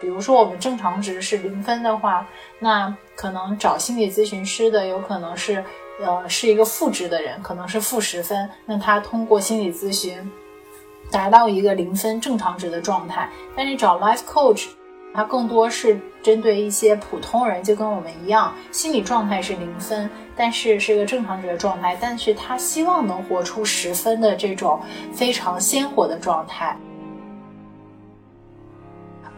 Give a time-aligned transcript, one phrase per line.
[0.00, 2.26] 比如说我们正常值是零分的话，
[2.58, 5.64] 那可能找心理咨询师的有可能是，
[6.00, 8.48] 呃，是一个负值的人，可能是负十分。
[8.64, 10.30] 那他通过心理咨询
[11.10, 13.28] 达到一个零分正常值的状态。
[13.56, 14.68] 但是找 life coach，
[15.12, 24.80] 他更多是针对一些普通人，就跟我们一样，心理状态是零分，但是是一个正常值的状态，但是他希望能活出十分的这种
[25.12, 26.78] 非常鲜活的状态。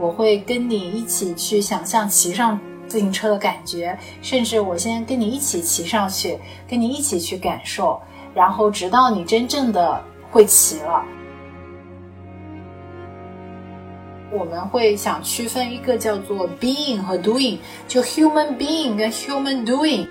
[0.00, 2.58] 我会跟你一起去想象骑上
[2.88, 8.00] 自行车的感觉，甚至我先跟你一起骑上去，跟你一起去感受，
[8.34, 11.05] 然后直到你真正的会骑了。
[14.32, 20.08] 我们会想区分一个叫做 being 和 doing，就 human being 跟 human doing。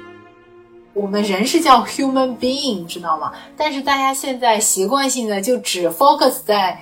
[0.94, 3.31] 我们人是叫 human being，知道吗？
[3.58, 6.77] 但是大家现在习惯性的就只 focus 在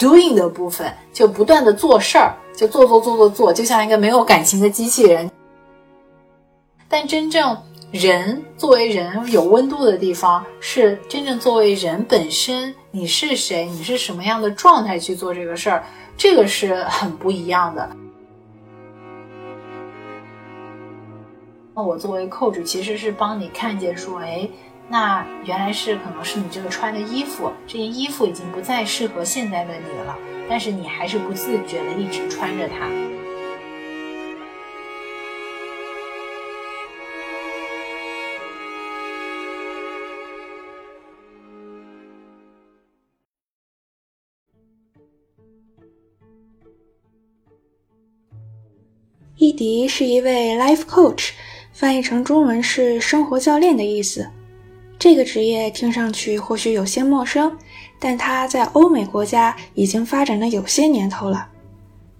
[0.00, 2.34] doing 的部分，就不断的做事儿。
[2.56, 5.30] 就做做做做做，就像一个没有感情的机器人。
[6.88, 7.56] 但真正
[7.90, 15.84] 人作为人有温度的地方，是真正作为人本身，你是谁，你是什么样的状态去做这个事儿，
[16.18, 17.88] 这个是很不一样的。
[21.74, 24.46] 那我作为 coach，其实是帮你看见说，哎。
[24.92, 32.90] 那原来是可能是你这个穿的衣服，这件衣服已经不再适合现在的你了，但是你还是不自觉的一直穿着它。
[49.36, 51.30] 伊迪是一位 life coach，
[51.72, 54.28] 翻译成中文是生活教练的意思。
[55.00, 57.56] 这个职业听上去或许有些陌生，
[57.98, 61.48] 但它在欧美国家已经发展的有些年头了。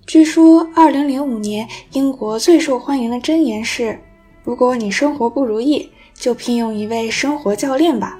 [0.06, 4.00] 据说，2005年英国最受欢迎的箴言是
[4.42, 8.18] ：“如果你生活不如意，就聘用一位生活教练吧。”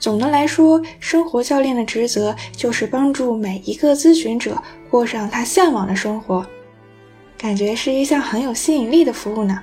[0.00, 4.56] 总的来说，生活教练的职责就是帮助每一个咨询者
[4.88, 6.46] 过上他向往的生活，
[7.36, 9.62] 感觉是一项很有吸引力的服务呢。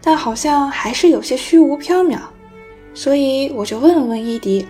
[0.00, 2.18] 但好像还是有些虚无缥缈。
[2.94, 4.66] 所以我就问了问伊迪：“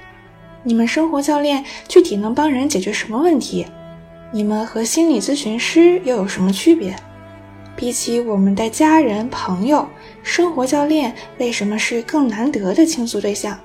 [0.63, 3.67] 你们生活教练具体能帮人解决什么问题？
[4.33, 6.95] 你们和心理咨询师又有什么区别？
[7.75, 9.89] 比起我们的家人朋友，
[10.23, 13.59] 生活教练为什么是更难得的倾诉对象？”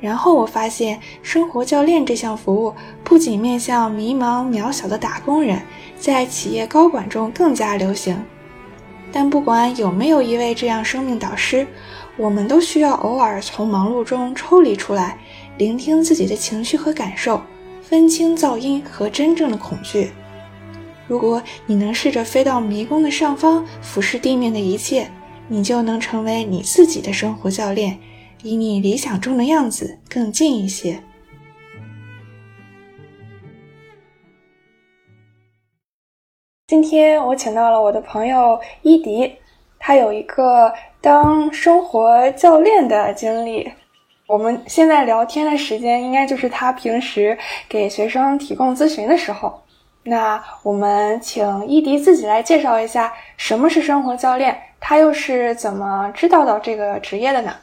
[0.00, 5.60] 然后我发现，生活教练这项服务不仅面向迷茫渺小的打工人，
[5.98, 8.16] 在企业高管中更加流行。
[9.10, 11.66] 但不管有没有一位这样生命导师，
[12.18, 15.16] 我们都需要偶尔从忙碌中抽离出来，
[15.56, 17.40] 聆听自己的情绪和感受，
[17.80, 20.10] 分清噪音和真正的恐惧。
[21.06, 25.08] 如果你能试着飞到迷宫的上方，俯视地面的一切，
[25.46, 27.96] 你就能成为你自己的生活教练，
[28.42, 31.00] 离你理想中的样子更近一些。
[36.66, 39.32] 今天我请到了我的朋友伊迪，
[39.88, 40.70] 他有一个。
[41.00, 43.72] 当生活教练的经历，
[44.26, 47.38] 我们现在聊天的时间应该就是他平时
[47.68, 49.62] 给学生提供咨询的时候。
[50.02, 57.54] 那我们请伊迪自己来介绍一下什么是生活教练，他又是怎么知道到这个职业的呢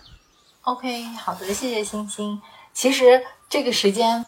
[0.62, 2.42] ？OK，好的，谢谢星星。
[2.74, 4.26] 其实这个时间。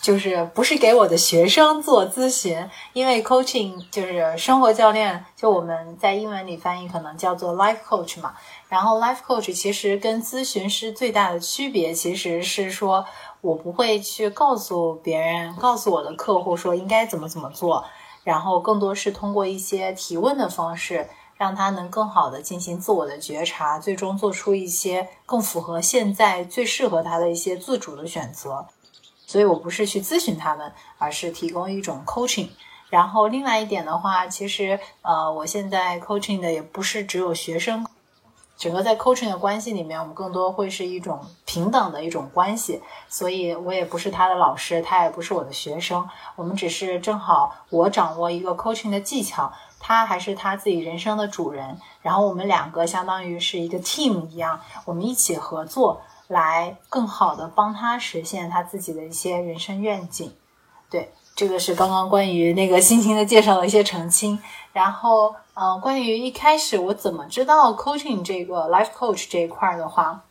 [0.00, 8.34] 就是不是给我的学生做咨询，因为 coaching 就是生活教练，就我们在英文里翻译可能叫做 life coach 嘛。
[8.68, 13.04] 然后 life coach 其实跟咨询师最大的区别，其实是说
[13.40, 17.84] 我不会去告诉别人，告诉我的客户说应该怎么怎么做，
[18.22, 28.66] 然后更多是通过一些提问的方式，让他能更好的进行自我的觉察，最终做出一些更符合现在最适合他的一些自主的选择。
[29.36, 32.48] 所以我不是去咨询他们，而是提供一种 coaching。
[32.88, 37.86] 然后另外一点的话，其实呃，我现在 coaching 的也不是只有学生，
[38.56, 42.80] 整个在 coaching 的关系里面，我们更多会是一种平等的一种关系。
[43.10, 51.78] 所以我也不是他的老师，他也不是我的学生，我们只是正好我掌握一个 coaching 的技巧，他还是他自己人生的主人。
[52.00, 56.00] 然后我们两个相当于是一个 team 一样，我们一起合作。
[56.28, 60.32] 来更好的帮他实现他自己的一些人生愿景，
[60.90, 64.38] 对，这个是刚刚关于那个心情的介绍的一些澄清。
[64.72, 70.24] 然后，嗯，关于一开始我怎么知道 coaching 这个 life coach 这一块的话，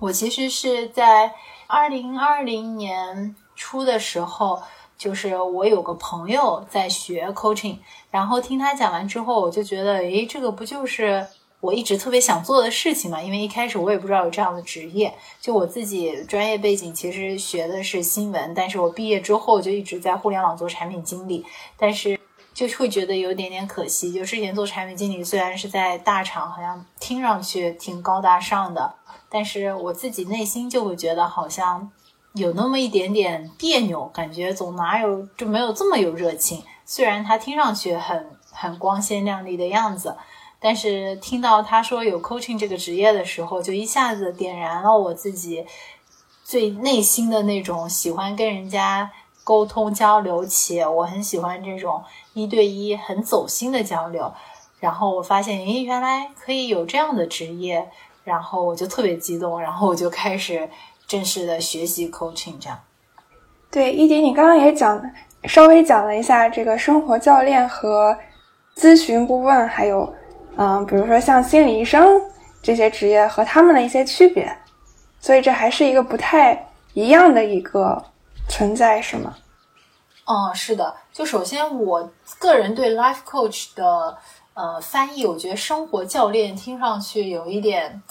[0.00, 1.32] 我其实是在
[1.66, 4.62] 二零二零年初的时候，
[4.98, 7.78] 就是我有个朋友在学 coaching，
[8.10, 11.26] 然后听他讲完之后，我就觉得，诶，这个不就是
[11.62, 13.22] 我一直特别想做的事情嘛？
[13.22, 22.18] 因为一开始我也不知道有这样的职业，就我自己专业背景其实学的是新闻，但是我毕业之后就一直在互联网做产品经理，但是
[22.52, 24.12] 就会觉得有点点可惜。
[24.12, 28.94] 就之前做产品经理，虽然是在大厂，好像听上去挺高大上的，
[29.30, 31.90] 但是我自己内心就会觉得好像。
[32.34, 36.62] 有那么一点点别扭，感觉总哪有就没有这么有热情。
[36.86, 40.16] 虽然他听上去很很光鲜亮丽的样子，
[40.62, 45.66] 但是听到他说有 coaching 这个职业的时候，就一下子点燃了我自己
[46.44, 49.10] 最内心的那种喜欢跟人家
[49.42, 52.02] 沟通交流，且我很喜欢这种
[52.34, 54.32] 一对一很走心的交流。
[54.78, 57.90] 然后我发现，诶，原来可以有这样的职业，
[58.24, 60.70] 然后我就特别激动，然后我就开始。
[61.04, 62.80] 正式的学习 coaching 这样，
[63.70, 65.02] 对，一迪，你刚刚也讲，
[65.44, 68.16] 稍微讲了一下这个生活教练和
[68.76, 70.10] 咨询顾问，还有，
[70.56, 72.20] 嗯，比如说像心理医生
[72.62, 74.56] 这些职业和他们的一些区别，
[75.20, 78.04] 所以这还是一个不太一样的一个
[78.48, 79.34] 存在，是吗？
[80.26, 80.94] 嗯，是的。
[81.12, 84.16] 就首先，我个人对 life coach 的
[84.54, 88.02] 呃翻译，我觉得生活教练听上去有一点。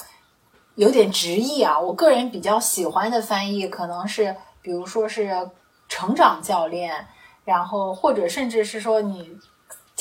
[0.75, 5.49] 有点直译啊，我个人比较喜欢的翻译可能是，比如说是
[5.89, 7.05] 成长教练，
[7.43, 9.37] 然后或者甚至是说你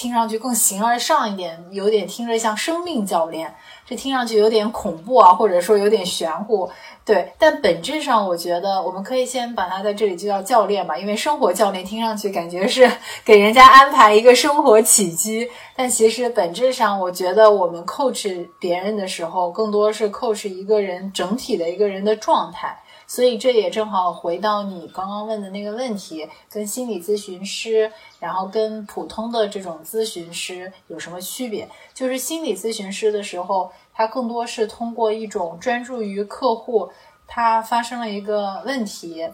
[0.01, 3.55] 听上去更形而上一点，有点听着像生命教练，
[3.85, 6.71] 这听上去有点恐怖啊，或者说有点玄乎。
[7.05, 12.91] 对，但本质上我觉得我们可以先把它在这里就叫教练吧，因为生活教练听上去感觉是
[13.27, 22.75] 给人家安排一个生活起居，但其实本质上我觉得我们 coach 别人的时候，更多是 coach 一个人整体的一个人的状态。
[23.11, 27.91] 所以这也正好回到你刚刚问的那个问题，跟心理咨询师，
[28.21, 31.69] 然后跟普通的这种咨询师有什么区别？
[31.93, 33.73] 就是心理咨询师的时候。
[33.93, 36.91] 他更多是通过一种专注于客户，
[37.27, 39.29] 他发生了一个问题，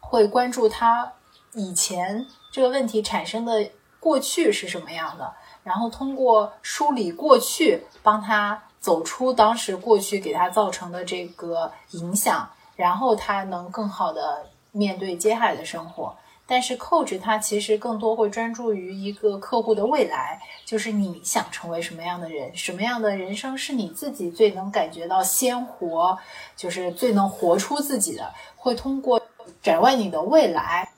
[0.00, 1.12] 会关注他
[1.52, 3.70] 以前这个问题产生的
[4.00, 5.32] 过去是什么样的，
[5.62, 16.14] 然后通过梳理过去，帮他走出当时过去给他造成的这个影响，然后他能更好的面对接下来的生活。
[16.46, 26.16] 但是，coach 他其实更多会专注于一个客户的未来，就是你想成为什么样的人，什么样的人生是你自己最能感觉到鲜活，
[26.56, 28.32] 就是最能活出自己的。
[28.56, 29.20] 会通过
[29.60, 30.88] 展望你的未来，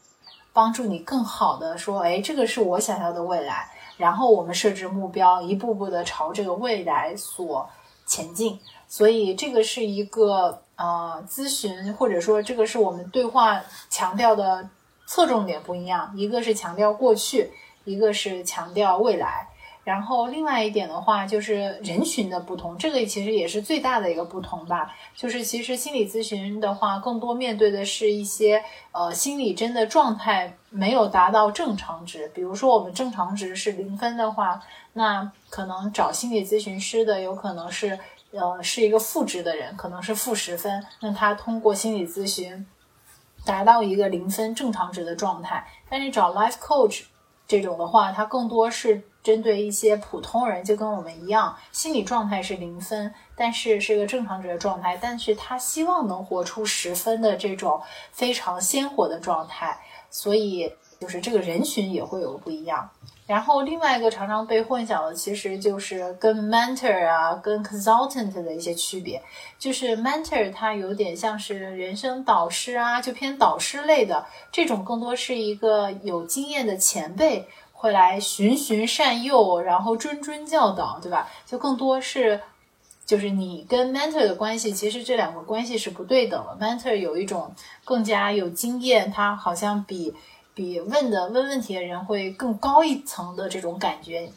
[0.53, 3.69] 帮助你更好的说，哎，这个是我想要的未来。
[3.97, 7.69] 然后我们设置目标，一步步的朝这个未来所
[8.07, 8.59] 前进。
[8.87, 14.69] 所以，这个是一个呃咨询，或者说这个是我们对话强调的。
[15.13, 17.51] 侧重点不一样，一个是强调过去，
[17.83, 19.49] 一个是强调未来。
[19.83, 24.95] 然后另外一点的话，就是人群的不同，这个其实也是最大的一个不同吧。
[25.17, 28.63] 就是其实心理咨询的话，更多面对的是一些
[28.93, 32.31] 呃心理真的状态没有达到正常值。
[32.33, 34.63] 比如说我们正常值是零分的话，
[34.93, 37.99] 那可能找心理咨询师的有可能是
[38.33, 40.85] 呃是一个负值的人，可能是负十分。
[41.01, 42.67] 那他通过心理咨询。
[43.43, 47.05] 达到一个零分正常值的状态，但是找 life coach
[47.49, 57.81] 这种的话，它更多是针对一些普通人，就跟我们一样，心理状态是零分，但是是一个正常值的状态，但是他希望能活出十分的这种
[58.13, 62.91] 非常鲜活的状态，所以就是这个人群也会有不一样。
[63.31, 69.23] 然后另外一个常常被混淆的，其实就是跟 mentor 啊、跟 consultant 的一些区别。
[69.57, 81.29] 就是 mentor 它有点像是人生导师啊，就偏导师类的这种，更多是一个有经验的前辈会来循循善诱，然后谆谆教导，对吧？
[81.47, 82.41] 就更多是
[83.07, 86.67] 就是你跟 mentor 的关系，其实这两个关系是不对等的。
[86.67, 90.17] mentor 有一种更加有经验，他好像比。
[90.61, 94.31] 比问的问问题的人会更高一层的这种感觉，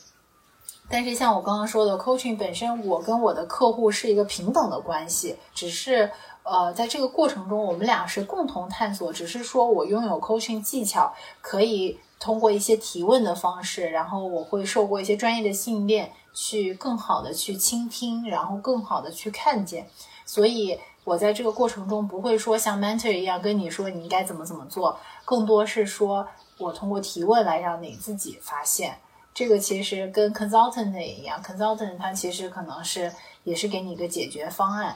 [0.87, 6.09] 但是像我刚刚说的，coaching 本身，我跟我的客户是一个平等的关系，只是
[6.43, 19.89] 呃，在这个过程中，我们俩是共同探索，只是说我拥有 coaching 技巧，可以通过一些提问的方式，然后我会受过一些专业的训练，去更好的去倾听，然后更好的去看见，
[20.25, 20.79] 所以。
[21.03, 28.97] 我在这个过程中不会说像 mentor 一样跟你说你应该怎么怎么做，更多是说我通过提问来让你自己发现。
[29.33, 33.11] 这个其实跟 consultant 也一样，consultant 它其实可能是
[33.43, 34.95] 也是给你一个解决方案，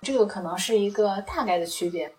[0.00, 2.12] 这个可能是一个大概的区别。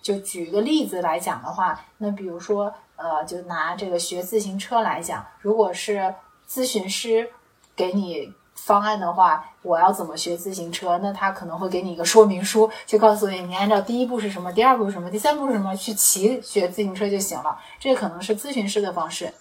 [0.00, 6.14] 就举一个例子来讲的话，那比如说，呃，就拿这个学自行车来讲，如果是
[6.48, 7.28] 咨询师
[7.74, 8.32] 给你
[8.64, 10.98] 方案的话，我要怎么学自行车？
[11.02, 17.58] 那他可能会给你一个说明书，就告诉你，你按照第一步是什么，第二步是什么，第三步是什么去骑学自行车就行了。
[17.78, 19.32] 这可能是咨询师的方式。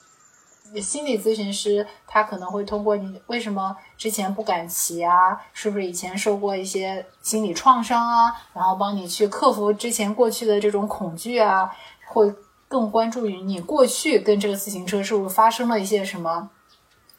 [0.82, 11.72] 心理咨询师他可能会通过你为什么之前不敢骑啊，是不是以前受过一些心理创伤啊，然后帮你去克服之前过去的这种恐惧啊，
[12.08, 12.34] 会
[12.68, 16.50] 更关注于你过去跟这个自行车是不是发生了一些什么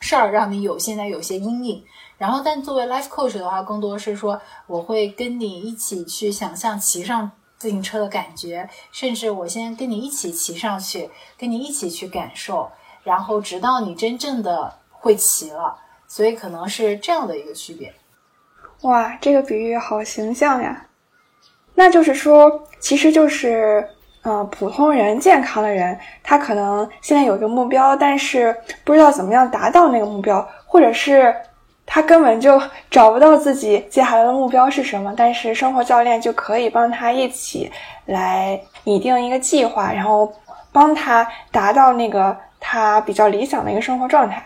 [0.04, 1.82] 事儿，让你有现在有些阴影。
[2.18, 11.08] 然后，但作为 life coach 的话，更多是说我会跟你一起去想象骑上自行车的感觉，甚至我先跟你一起骑上去，
[11.38, 12.70] 跟你一起去感受。
[13.02, 17.94] 然后直到你真正的会骑了，所以可能是这样的一个区别。
[18.82, 20.86] 哇，这个比喻好形象呀！
[21.74, 23.88] 那就是说，其实就是，
[24.24, 31.34] 呃，普通人、健康的人，他可能现在有一个目标，但是不知道怎么样达到那个目标，或者是
[31.86, 35.14] 他根本就 找不到自己接下来的目标是什么。
[35.16, 37.70] 但是生活教练就可以帮他一起
[38.06, 40.32] 来拟定一个计划，然后
[40.72, 42.36] 帮他达到那个。
[42.66, 44.42] 他比较理想的一个生活状态，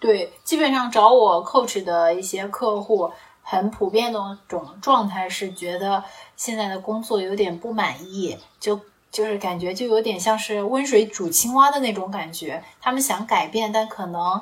[0.00, 3.08] 对，基本上找我 coach 的一些客户，
[3.42, 6.04] 很普遍的种状态是觉得
[6.36, 8.80] 现在的工作有点不满意，就
[9.10, 12.62] 就是感觉就有点像是温水煮青蛙的那种感觉。
[12.80, 14.40] 他们想改变，但可能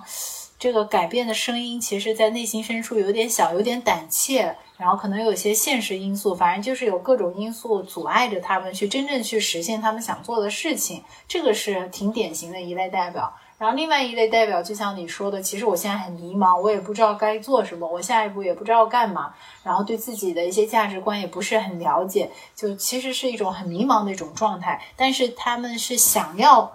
[0.59, 4.57] 这个改变的声音，其实在内心深处有点小，有点胆怯。
[4.77, 13.35] 然后可能有些现实因素，反正就是有各种因素阻碍着他们去真正去实现他们想做的事情，这个是挺典型的一类代表。
[13.59, 19.35] 然后另外一类代表，就像你说的，其实我现在很迷茫，我也不知道该做什么，我下一步也不知道干嘛，
[19.65, 24.81] 然后对自己的一些价值观也不是很了解，就其实是一种很迷茫的一种状态。
[24.97, 26.73] 但是他们是想要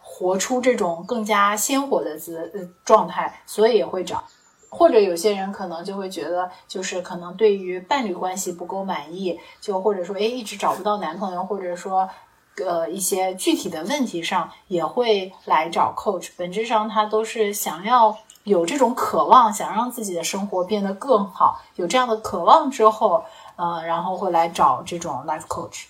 [0.00, 4.24] 活出这种更加鲜活的姿呃状态，所以也会找。
[4.70, 12.06] 或者有些人可能就会觉得，就是可能对于伴侣关系不够满意，就或者说，哎，一直找不到男朋友，或者说，
[12.66, 16.30] 呃，一些具体的问题上也会来找 coach。
[16.36, 23.22] 本质上，他都是想要有这种渴望，想让自己的生活变得更好，有这样的渴望之后，
[23.56, 25.84] 呃，然后会来找这种 life coach。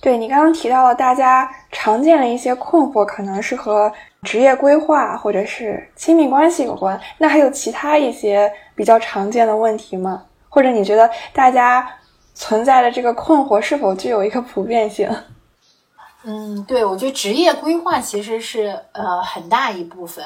[0.00, 3.92] 对你刚刚提到了大家常见的一些困惑，可能是和
[4.22, 6.98] 职业规划或者是亲密关系有关。
[7.18, 10.22] 那还有其他一些比较常见的问题吗？
[10.48, 11.86] 或者你觉得大家
[12.34, 15.06] 存在的这个困惑是否具有一个普遍性？
[16.22, 20.24] 嗯，对，我觉得职业规划其实是呃很大一部分，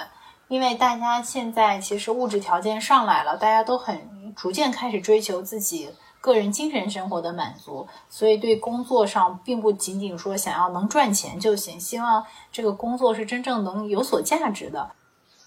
[0.49, 5.91] 因为大家现在其实物质条件上来了，大家都很逐渐开始追求自己。
[6.21, 14.91] 个人精神生活的满足，所以对工作上并不仅仅说想要能赚钱就行，希望这个工作是真正能有所价值的，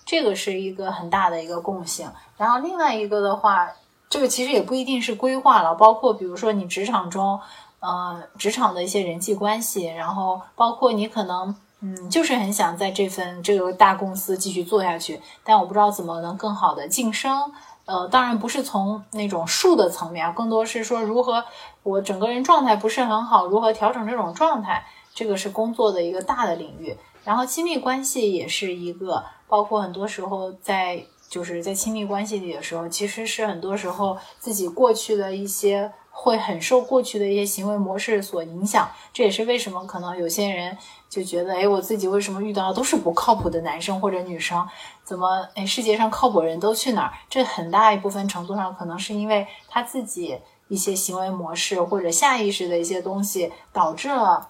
[0.05, 2.11] 这个是一个很大的一个共性。
[2.37, 3.71] 然后另外一个的话，
[4.07, 7.39] 这个其实也不一定是规划了，包括比如说你职场中，
[7.79, 17.51] 呃，职场的一些人际关系，然后包括你可能，嗯，就是很想在这份这个大公司继续做下去，但我不知道怎么能更好的晋升。
[17.85, 21.45] 呃，当然不是从那种术的层面，更多是说如何
[21.83, 26.97] 我整个人状态不是很好，如何调整这种状态，这个是工作的一个大的领域。
[27.23, 38.89] 然后亲密关系也是一个，包括很多时候在就是在亲密关系里的时候，其实是很多时候自己过去的一些会很受过去的一些行为模式所影响。
[39.13, 40.75] 这也是为什么可能有些人
[41.07, 44.67] 就觉得，哎，我自己为什么遇到的都是不靠谱的男生或者女生？
[45.03, 45.47] 怎么？
[45.53, 47.13] 哎，世界上靠谱人都去哪儿？
[47.29, 54.49] 这很大一部分程度上可能是因为他自己一些行为模式或者下意识的一些东西，导致了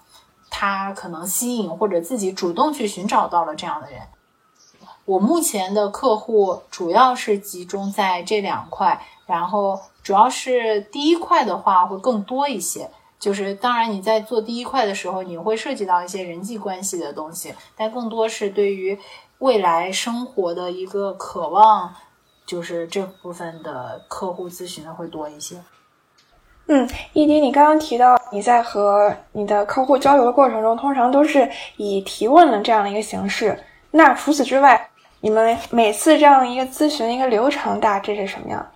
[0.50, 4.02] 他可能吸引或者自己主动去寻找到了这样的人。
[5.08, 12.88] 我目前的客户主要是集中在这两块，然后主要是第一块的话会更多一些。
[13.18, 19.00] 就是当然你在做第一块的时候，你会涉及到一些人际关系的东西，但更多是对于。
[19.40, 21.94] 未来生活的一个渴望，
[22.44, 25.62] 就是这部分的客户咨询的会多一些。
[26.66, 33.64] 嗯，易迪，你刚刚提到你在和你的客户交流的过程中，通常都是以提问的这样的一个形式。
[33.92, 34.90] 那除此之外，
[35.22, 38.72] 你们每次这样一个咨询一个流程大致是什么样？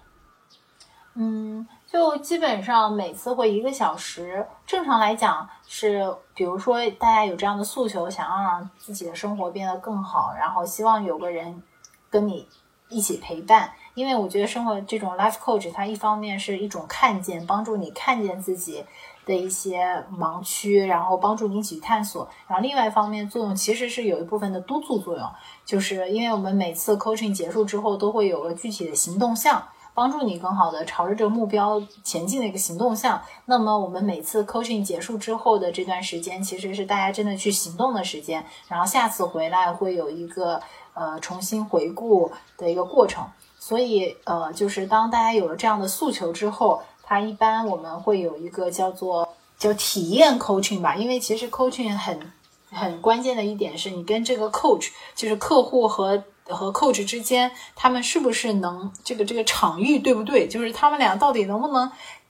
[1.15, 1.67] 嗯。
[1.91, 11.62] 就基本上每次会一个小时，正常来讲是，比如说大家有这样的诉求，想要让自己的生活变得更好，然后希望有个人
[12.10, 12.48] 跟你
[12.88, 13.69] 一起陪伴。
[13.93, 18.86] 因为我觉得生活这种 life coach，它一方面是一种看见，帮助你看见自己
[19.31, 22.27] 的一些盲区，然后帮助你一起探索。
[22.47, 25.25] 然后另外一方面作用其实是有一部分的督促作用，
[25.65, 29.63] 就是因为我们每次 coaching 结束之后都会有个具体的行动项。
[29.93, 33.21] 帮助你更好的朝着这个目标前进的一个行动项。
[33.43, 38.45] 那么我们每次 coaching 结束之后的这段时间，其实是大家真的去行动的时间。
[38.69, 40.61] 然后下次回来会有一个
[40.93, 43.25] 呃重新回顾的一个过程。
[43.59, 46.81] 所以呃，就是当大家有了这样的诉求之后，
[47.12, 49.27] 它一般我们会有一个叫做
[49.58, 50.96] 叫体验 coaching 吧。
[50.96, 52.32] 因为其实 coaching 很
[52.72, 56.24] 很关键的一点是你跟这个 coach 就是客户和。
[56.50, 60.50] 和 coach 之间，他们是不是能这个这个场域对不对？
[60.50, 61.89] 就是他们俩到底能不能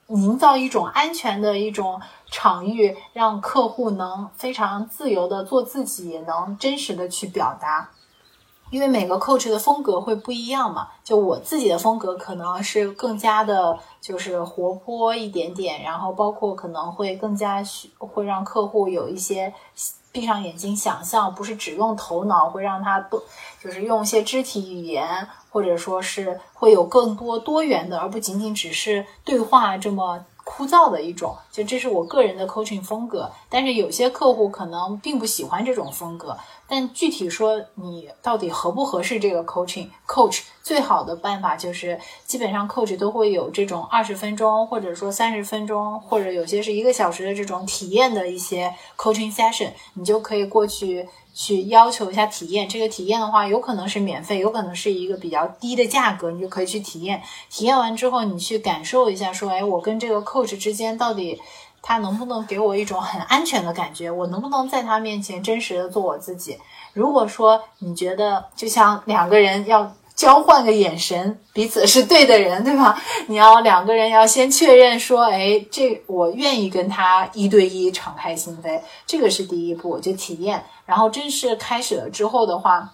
[0.10, 7.90] 营造一种安全的一种场域，让客户能非常自由的做自己，也能真实的去表达。
[8.72, 10.88] 因为每个 coach 的风格会不一样嘛。
[11.04, 17.64] 就我自己的风格可能是更加的，就是活泼一点点，然后包括可能会更加
[18.00, 19.54] 会让客户有一些。
[20.14, 23.24] 闭上眼睛想象，不是只用头脑，会让他多，
[23.64, 30.26] 就是用一些肢体语言，或者说是会有更多多元的，而不仅仅只是对话这么。
[30.44, 36.36] 枯燥的一种，就这是我个人的 coaching 风格，但是有些客户可能并不喜欢这种风格。
[36.72, 51.06] 但具体说你到底合不合适这个 coaching coach，最好的办法就是基本上 coach 都会有这种二十分钟，或者说三十分钟，或者有些是一个小时的这种体验的一些 coaching session，你就可以过去。
[51.34, 57.22] 去要求一下体验，这个体验的话，有可能是免费，有可能是一个比较低的价格，你就可以去体验。
[57.50, 61.40] 体验完之后，你去感受一下，说，哎，我跟这个 coach 之间到底
[61.82, 64.10] 他能不能给我一种很安全的感觉？
[64.12, 66.58] 我能不能在他面前真实的做我自己？
[66.94, 69.92] 如果说你觉得就像两个人要。
[70.14, 73.02] 交换个眼神，彼此是对的人，对吧？
[73.26, 80.64] 你要两个人要先确认说，哎，这我愿意跟他一对一敞开心扉，这个是第一步，就体验。
[80.86, 82.94] 然后正式开始了之后的话，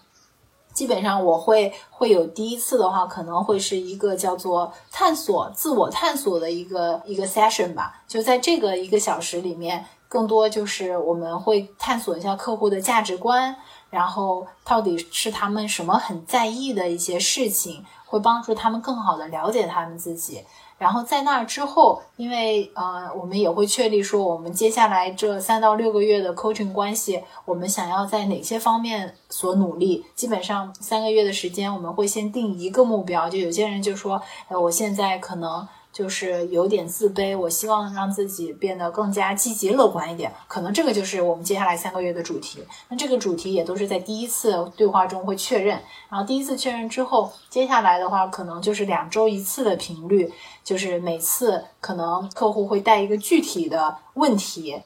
[0.77, 8.03] 基本上我会会有第一次的话，可能会是一个叫做探索、自我探索的一个一个 session 吧。
[8.07, 13.55] 就在这个一个小时里面，更多就是我们会探索一下客户的价值观。
[13.89, 20.43] 然后到底是他们什么很在意的一些事情，会帮助他们更好的了解他们自己。
[20.77, 30.05] 然后在那之后，因为呃，我们也会确立说，我们接下来这三到六个月的 coaching 关系，我们想要在哪些方面所努力。
[30.15, 33.29] 基本上三个月的时间，我们会先定一个目标。
[33.29, 35.67] 就有些人就说，哎，我现在可能。
[35.97, 40.31] 就是有点自卑，我希望让自己变得更加积极乐观一点。
[40.47, 42.63] 可能这个就是我们接下来三个月的主题。
[42.87, 50.31] 那这个主题也都是在第一次对话中会确认，然后第一次确认之后，接下来的话可能就是两周一次的频率，
[50.63, 54.79] 就是每次可能客户会带一个具体的问题。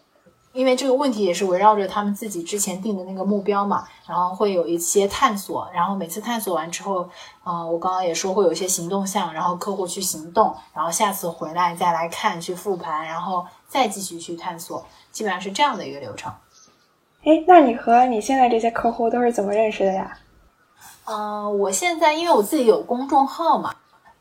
[0.53, 7.09] 因为这个问题也是围绕着他们自己之前定的那个目标嘛，然后会有一些探索，然后每次探索完之后，
[7.45, 16.33] 嗯，我刚刚也说会有一些行动项，然后客户去行动，然后下次回来再来看去复盘，然后再继续去探索，基本上是这样的一个流程。
[17.23, 20.17] 哎，那你和你现在这些客户都是怎么认识的呀？
[21.05, 23.73] 嗯，我现在因为我自己有公众号嘛，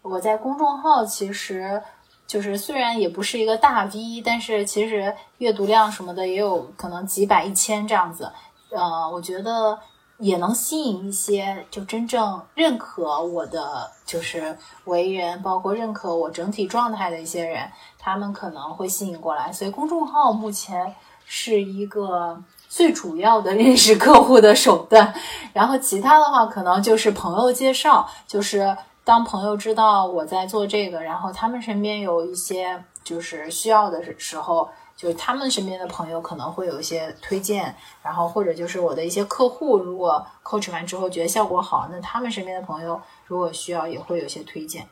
[0.03, 1.83] 我在公众号其实。
[2.31, 8.31] 就是虽然也不是一个大 V，但是其实阅读量什么的也有可能几百、一千这样子。
[8.71, 9.77] 呃，我觉得
[10.19, 19.51] 也能吸引一些就真正认可我的就是为人，包括认可我整体状态的一些人，他们可能会吸引过来。
[19.51, 25.12] 所以公众号目前是一个最主要的 认识客户的手段。
[25.53, 28.77] 然后其他的话，可能就是朋友介绍，就是。
[29.11, 44.87] 当朋友知道我在做这个，然后他们身边有一些就是需要的时候，就是他们身边的朋友可能会有一些推荐，然后或者就是我的一些客户，如果 coach 完之后觉得效果好，那他们身边的朋友如果需要也会有些推荐。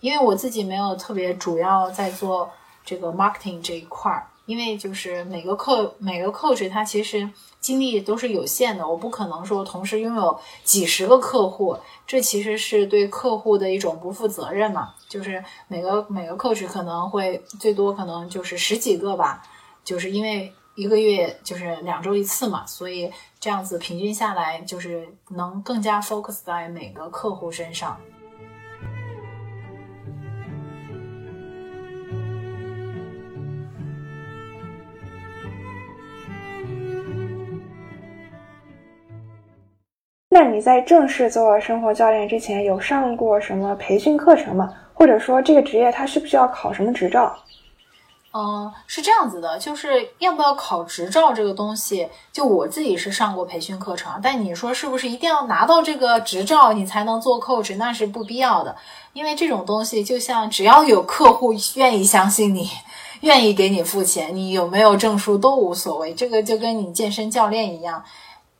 [0.00, 2.50] 因为我自己没有特别主要在做
[2.82, 7.30] 这个 marketing 这一块儿，因为就是每个客每个 coach 他其实。
[7.60, 14.94] 精力都是有限的，我不可能说同时拥有几十个客户，这其实是对客户的一种不负责任嘛。
[15.08, 19.42] 就是每个每个 coach 可能会最多可能就是十几个吧，
[19.82, 27.98] 就是因为一个月就是两周一次嘛，所以这样子平均下来就是能更加 focus 在每个客户身上。
[40.40, 44.72] 那你在正式做生活教练之前，有上过什么培训课程吗？
[44.94, 47.36] 或者说，这个职业它需不需要考什么执照？
[48.32, 57.76] 嗯，是这样子的，就是要不要考执照这个东西，就我自己是上过培训课程，但你说是不是一定要拿到这个执照你才能做 coach？
[57.76, 58.76] 那是不必要的，
[59.14, 62.70] 因为这种东西就像只要有客户愿意相信你，
[63.22, 66.14] 愿意给你付钱，你有没有证书都无所谓。
[66.14, 68.04] 这个就跟你健身教练一样，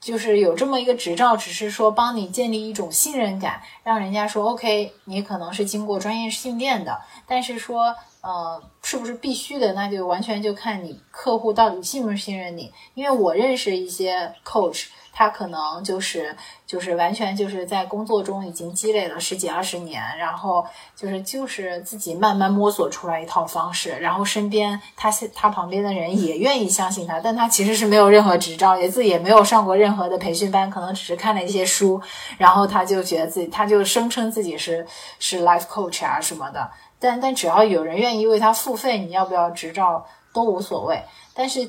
[0.00, 7.94] 就是有这么一个执照，只是说帮你建立一种信任感，让人家说 OK，你可能是经过专业训练的，但是说。
[8.20, 9.74] 呃，是不是必须的？
[9.74, 12.72] 那就完全就看你客户到底信不信任你。
[12.94, 16.34] 因为我认识一些 coach，他可能就是
[16.66, 20.64] 就是完全就是在工作中已经积累了十几二十年，然后
[20.96, 32.00] 就是就是自己慢慢摸索出来一套方式，然后身边他他旁边的人也愿意相信他，但他其实是没有任何执照，也自己也没有上过任何的培训班，可能只是看了一些书，
[32.38, 34.86] 然后他就觉得自己他就声称自己是
[35.18, 36.70] 是 life coach 啊什么的。
[37.00, 41.02] 但但只要有人愿意为他付费，你要不要执照都无所谓。
[41.34, 41.68] 但是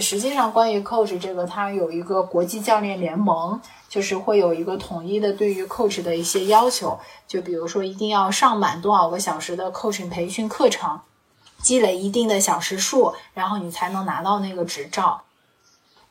[0.00, 6.98] 实际上，关于 coach 这个，它有一个国际教练联盟，就是会有一个统一的对于 coach 的一些要求。
[7.26, 11.00] 就比如说，一定要上满多少个小时的 coach 培训课程，
[11.58, 15.22] 积累一定的小时数，然后你才能拿到那个执照。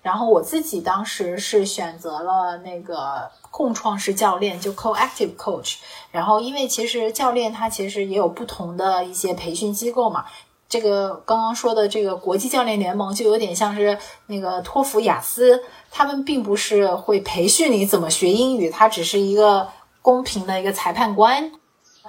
[0.02, 5.76] 然后我自己当时是选择了那个共创式教练，就 co-active coach。
[6.12, 10.26] 然后因为其实教练他其实也有不同的一些培训机构嘛。
[10.68, 15.62] 这个刚刚说的这个国际教练联盟就有点像是那个托福、雅思，
[15.92, 19.68] 他们并不是会培训你怎么学英语，它只是一个
[20.02, 21.52] 公平的一个裁判官。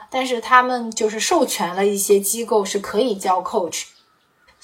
[0.09, 3.87] 但是他们就是授权了一些机构是可以教 coach。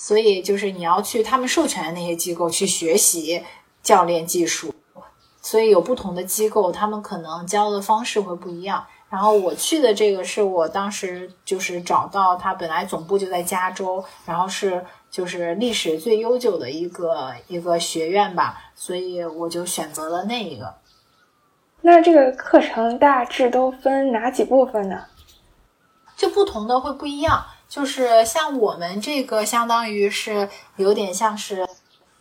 [0.00, 3.42] 所以就是你要去他们授权的那些机构去学习
[3.82, 4.72] 教练技术，
[5.42, 8.86] 所以有不同的机构，他们可能教的方式会不一样。
[9.10, 20.72] 然后我去的这个是我当时就是找到他本来总部就在加州，然后是就是历史最悠久的一个一个学院吧，所以我就选择了那一个。
[21.80, 25.06] 那这个课程大致都分哪几部分呢？
[26.16, 27.44] 就不同的会不一样。
[27.68, 31.68] 就是像我们这个，相当于是有点像是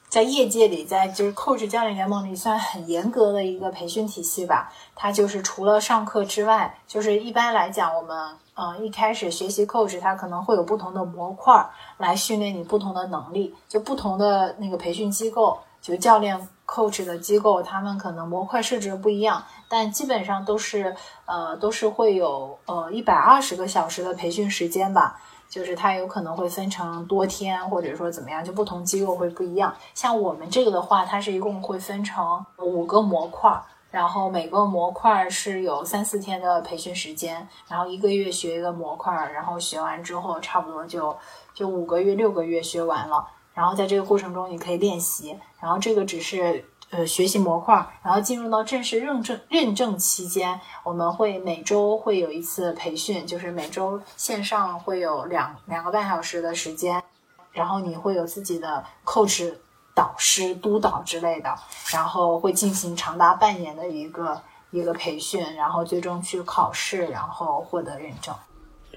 [0.10, 4.72] 在业界里，在就是 coach 教练联盟里算很严格的一个培训体系吧。
[4.94, 11.66] 它就是除了上课之外，就是一般来讲，我们嗯一开始学习 coach，它可能会有不同的模块
[11.98, 13.56] 来训练你不同的能力。
[13.70, 20.94] 就不同的那个培训机构，就教练 coach 的机构，他们可能模块设置不一样，但基本上都是
[21.26, 25.22] 呃都是会有呃一百二十个小时的培训时间吧。
[25.50, 29.74] 就是它有可能会分成多天，或者说怎么样，就不同机构会不一样。
[29.94, 41.16] 像我们这个的话，它是一共会分成五个模块，然后每个模块是有三四天的培训时间，然后一个月学一个模块，然后学完之后差不多就
[41.54, 43.28] 就五个月、六个月学完了。
[43.54, 46.66] 然后在这个过程中，你可以练习，然后这个只是。
[46.90, 57.04] 呃，学习模块，然后进入到正式认证认证期间，我们会每周会有一次培训，就是每周线上会有两两个半小时的时间，
[57.52, 59.54] 然后你会有自己的 coach
[59.94, 61.54] 导师督导之类的，
[61.92, 68.34] 然后会进行长达半年的一个一个培训，然后最终去考试，然后获得认证。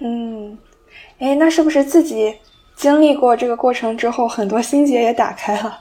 [0.01, 0.57] 嗯，
[1.19, 2.39] 哎，那是不是自己
[2.77, 5.81] 经历过这个过程之后，很多心结也打开了？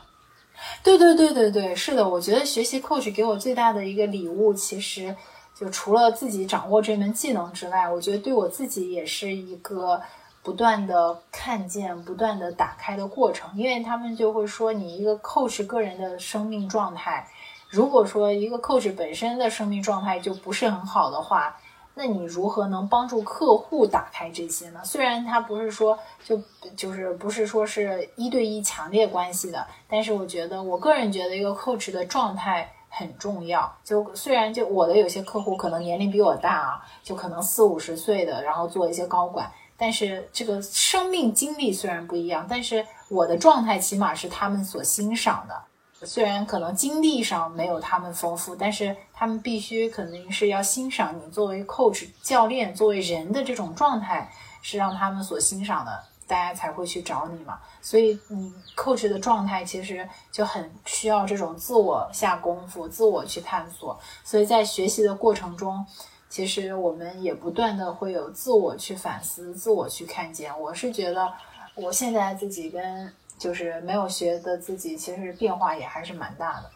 [0.82, 5.15] 对对对对对，是的，我觉得学习 coach 给我最大的一个礼物，其实
[5.54, 10.02] 就除了自己掌握这门技能之外，我觉得对我自己也是一个
[10.42, 13.50] 不断的看见、不断的打开的过程。
[13.56, 17.28] 因为他们就会说，你一个 coach 个人的生命状态，
[17.70, 21.58] 如果说一个 coach 本身的生命状态就不是很好的话。
[22.02, 24.80] 那你如何能帮助客户打开这些呢？
[24.86, 26.42] 虽然他不是说就
[26.74, 33.70] 就是不是说是一对一强烈关系的，但是我觉得我个人觉得一个 coach 的状态很重要。
[33.84, 45.64] 就虽然就我的有些客户可能年龄比我大啊，就可能四五十岁的，然后做一些高管，但是这个生命经历虽然不一样，但是我的状态起码是他们所欣赏的。
[46.04, 54.32] 虽然可能经历上没有他们丰富，但是他们必须肯定是要欣赏你作为 coach 教练作为人的这种状态，
[54.62, 57.60] 是让他们所欣赏的，大家才会去找你嘛。
[57.82, 64.00] 所以你 coach 的状态其实就很需要这种自我下功夫、自我去探索。
[64.24, 65.86] 所以在学习的过程中，
[66.30, 70.58] 其实我们也不断的会有自我去反思、自我去看见。
[70.60, 71.30] 我是觉得
[71.76, 73.14] 我现在自己跟。
[73.39, 76.69] 就是没有学的自己，其实变化也还是蛮大的。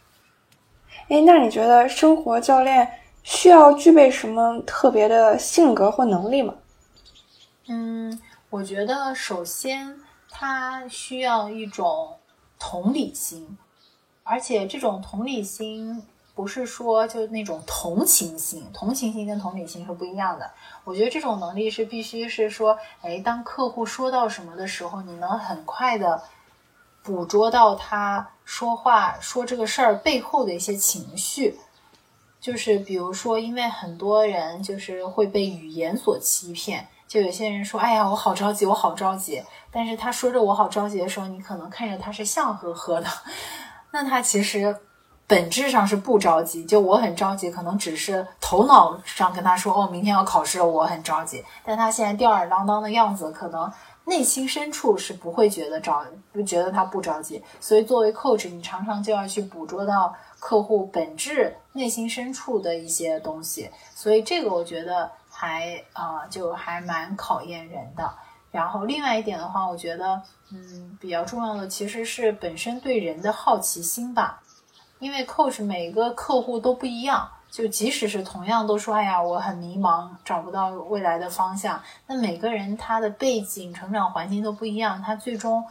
[1.09, 2.89] 哎，那你觉得生活教练
[3.21, 6.55] 需要具备什么特别的性格或能力吗？
[7.67, 9.99] 嗯，我觉得首先
[10.29, 12.17] 他需要一种
[12.57, 13.57] 同理心，
[14.23, 16.01] 而且这种同理心
[16.35, 20.49] 不是说就那种同情心，同情心跟同理心是不一样的。
[20.83, 26.21] 我觉得这种能力是必须是说，哎，当客户说到什么的时候，你能很快的
[27.03, 31.59] 捕捉到他说话说这个事儿背后的一些情绪。
[32.39, 43.07] 就是比如说，因为很多人就是会被语言所欺骗，就有些人说：“哎呀，我好着急，我好着急。”但是他说着“我好着急”的时候，你可能看着他是笑呵呵的，
[43.91, 44.75] 那他其实
[45.25, 46.65] 本质上是不着急。
[46.65, 53.71] 就我很着急，可能只是头脑上跟他说：“哦，明天要考试了，我很着急。”但他现在吊儿郎当的样子，可能
[54.05, 57.41] 内心深处是不会觉得着，不觉得他不着急。
[57.59, 60.15] 所以作为 coach，你常常就要去捕捉到。
[60.39, 68.13] 客户本质内心深处的一些东西，所以这个我觉得还啊，就还蛮考验人的。
[68.51, 74.41] 然后另外一点的话，我觉得嗯，比较重要的其实是本身对人的好奇心吧。
[74.99, 85.63] 因为 coach 每个客户都不一样，就即使是同样都说，哎呀，我很迷茫，找不到未来的方向，那每个人他的背景、成长环境都不一样，他最终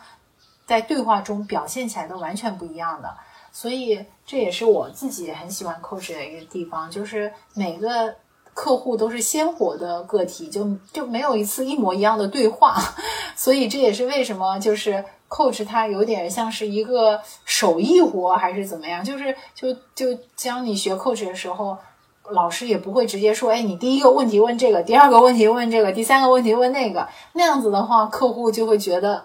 [0.65, 3.13] 在对话中表现起来都完全不一样的。
[3.51, 8.15] 所以这也是我自己很喜欢 coach 的一个地方，就是每个
[8.55, 12.77] 客户都是鲜活的个体，就就没有一次一模一样的对话。
[13.35, 21.79] 所以这也是为什么就是 coach 他有点像是一个手艺活还是怎么样，就是就就教你学 coach 的时候，
[22.31, 29.25] 老师也不会直接说，哎，你第一个问题问这个，第二个问题问这个，第三个问题问那个，那样子的话，客户就会觉得。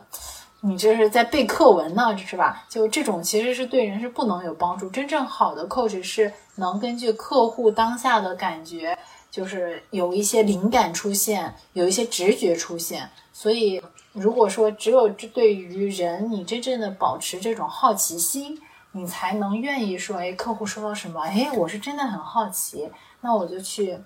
[0.62, 2.65] 你这是在背课文呢，是吧？
[2.67, 4.89] 就这种其实是对人是不能有帮助。
[4.89, 8.98] 真正好的 coach 是能根据客户当下的感觉，
[9.30, 13.08] 就是有一些灵感出现，有一些直觉出现。
[13.32, 13.80] 所以，
[14.17, 18.60] 如果说只有这对于人，你真正的保持这种好奇心，
[18.91, 22.89] 你才能愿意说，哎，客户说到什么，哎，我是真的很好奇，
[23.21, 23.99] 那我就去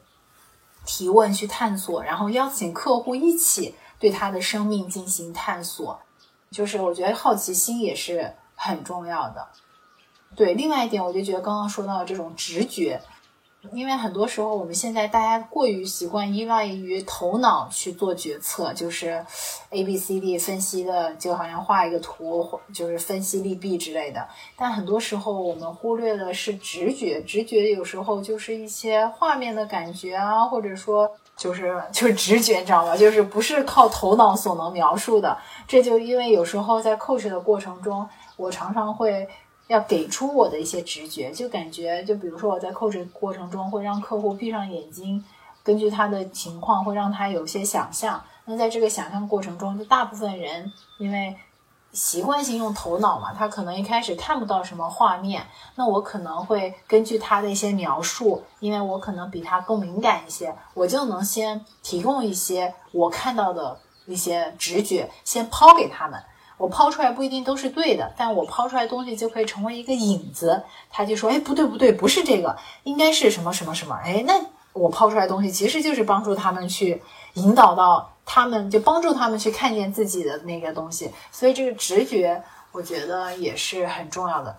[0.86, 6.00] 提问、去探索，然后邀请客户一起对他的生命进行探索。
[6.50, 9.48] 就是我觉得好奇心也是很重要的，
[10.36, 10.54] 对。
[10.54, 13.02] 另外一点，我就觉得刚刚说到这种直觉，
[13.72, 19.24] 因为很多时候我们现在大家过于习惯依赖于头脑去做决策，就是
[19.70, 24.28] A B C D 分析的，就好像画一个图，就是分析利弊之类的。
[24.58, 31.10] 但很多时候我们忽略的是直觉，直觉有时候就是一些画面的感觉啊，或者说。
[31.38, 32.96] 就是就是直觉，你知道吗？
[32.96, 35.36] 就是不是靠头脑所能描述的。
[35.68, 39.28] 这就因为有时候在 coach 的过程中，我常常会
[39.72, 45.24] 要给出我的一些直觉，就感觉，就比如说我在控制过程中会让客户闭上眼睛，
[45.64, 48.22] 根据他的情况会让他有些想象。
[48.46, 51.36] 那在这个想象过程中，就大部分人因为。
[51.94, 66.18] 习惯性用头脑嘛，他可能一开始看不到什么画面，那我可能会根据他的一些描述，因为我可能比他更敏感一些，我就能先提供一些我看到的一些直觉，先抛给他们。
[66.62, 70.62] 我抛出来不一定都是对的，但我抛出来东西就可以成为一个引子。
[70.92, 74.34] 他就说：“哎，不对不对，不是这个，应该是什么什么什么。”哎，那
[74.74, 77.02] 我抛出来东西其实就是帮助他们去
[77.34, 78.08] 引导到。
[78.24, 84.56] 他们就帮助他们去看见自己的那个东西，所以这个直觉，我觉得也是很重要的。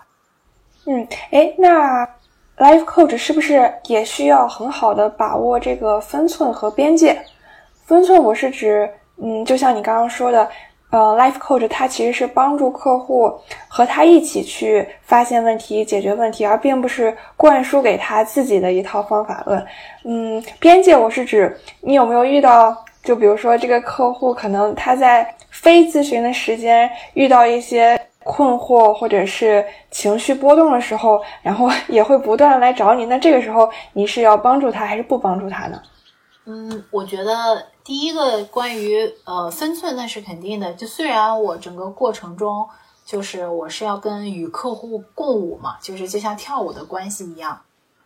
[0.85, 2.05] 嗯，哎，那
[2.59, 7.25] life coach 是不是也需要很好的把握这个分寸和边界？
[7.87, 10.51] 分寸，我是指，嗯，就像你刚刚说的，
[10.93, 13.33] 呃，life coach 它其实是帮助客户
[13.67, 19.67] 和他一起去发现问题、解决问题，而并不是灌输给他自己的一套方法论。
[20.05, 22.77] 嗯，边界，我是指你有没有遇到？
[23.03, 33.07] 就比如说，这个客户可能他在非咨询的时间遇到一些困惑或者是情绪波动的时候，然后 也会不断来找你。
[33.07, 35.81] 那这个时候你是要帮助他还是不帮助他呢？
[36.45, 40.75] 嗯，我觉得第一个关于呃分寸那是肯定的。
[40.75, 42.69] 就虽然我整个过程中
[43.05, 47.61] 就是我是要跟与客户共舞嘛，就是就像跳舞的关系一样。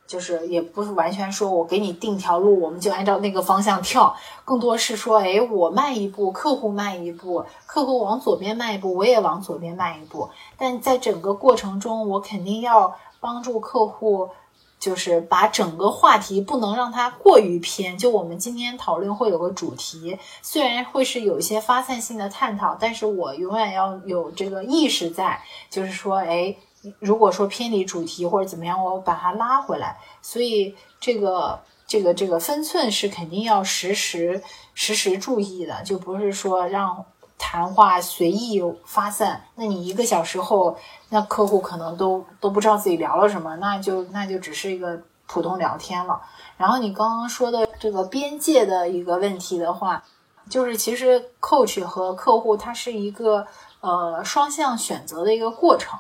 [0.07, 10.31] 就是也不是完全说我给你定条路，我们就按照那个方向跳，更多是说，哎，我迈一步，客户迈一步，客户往左边迈一步，我也往左边迈一步。
[10.57, 14.29] 但在整个过程中，我肯定要帮助客户，
[14.78, 17.96] 就是把整个话题不能让它过于偏。
[17.96, 26.56] 就我们今天讨论会有个主题，虽然会是有一些发散性的探讨，但是我永远要有这个意识在，就是说，哎。
[27.00, 29.98] 如果说偏离主题或者怎么样，我把它拉回来。
[30.22, 34.40] 所以这个这个这个分寸是肯定要时时
[34.72, 37.04] 时时注意的，就不是说让
[37.38, 40.77] 谈话随意发散，那你一个小时后，
[41.11, 46.20] 那客户可能都都不知道自己聊了什么，那就那就只是一个普通聊天了。
[46.57, 50.03] 然后你刚刚说的这个边界的一个问题的话，
[50.49, 53.46] 就是其实 coach 和客户它是一个
[53.81, 55.99] 呃双向选择的一个过程，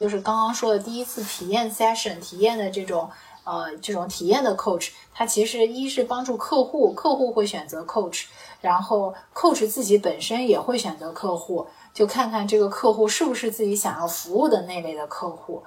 [0.00, 3.08] 就是刚刚说的第一次体验 session 体验的这种
[3.44, 8.24] 呃这种体验的 coach，它其实一是帮助客户，客户会选择 coach。
[8.60, 15.62] 然后，coach 自己本身也会选择客户，就看看这个客户是不是自己想要服务的那类的客户。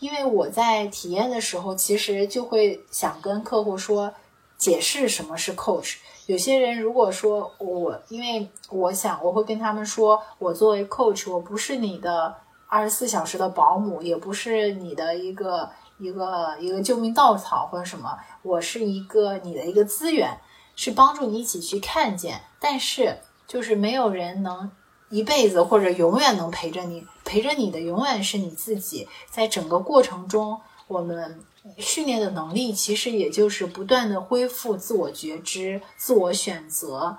[0.00, 4.12] 因为我在体验的时候，其实就会想跟客户说，
[4.56, 5.96] 解释什么是 coach。
[6.26, 12.34] 有些人如果说我，因为我想我会跟他们说，我作为 coach，我不是你的
[12.66, 20.38] 二十四小时的保姆，也不是你的一个一个一个救命稻草或者什么，我是一个你的一个资源。
[20.76, 24.72] 是帮助你一起去看见，但是就是没有人能
[25.08, 29.08] 一辈子或者永远能陪着你，陪着你的永远是你自己。
[29.30, 31.40] 在整个过程中，我们
[31.78, 37.18] 训练的能力其实也就是不断的恢复自我觉知、自我选择，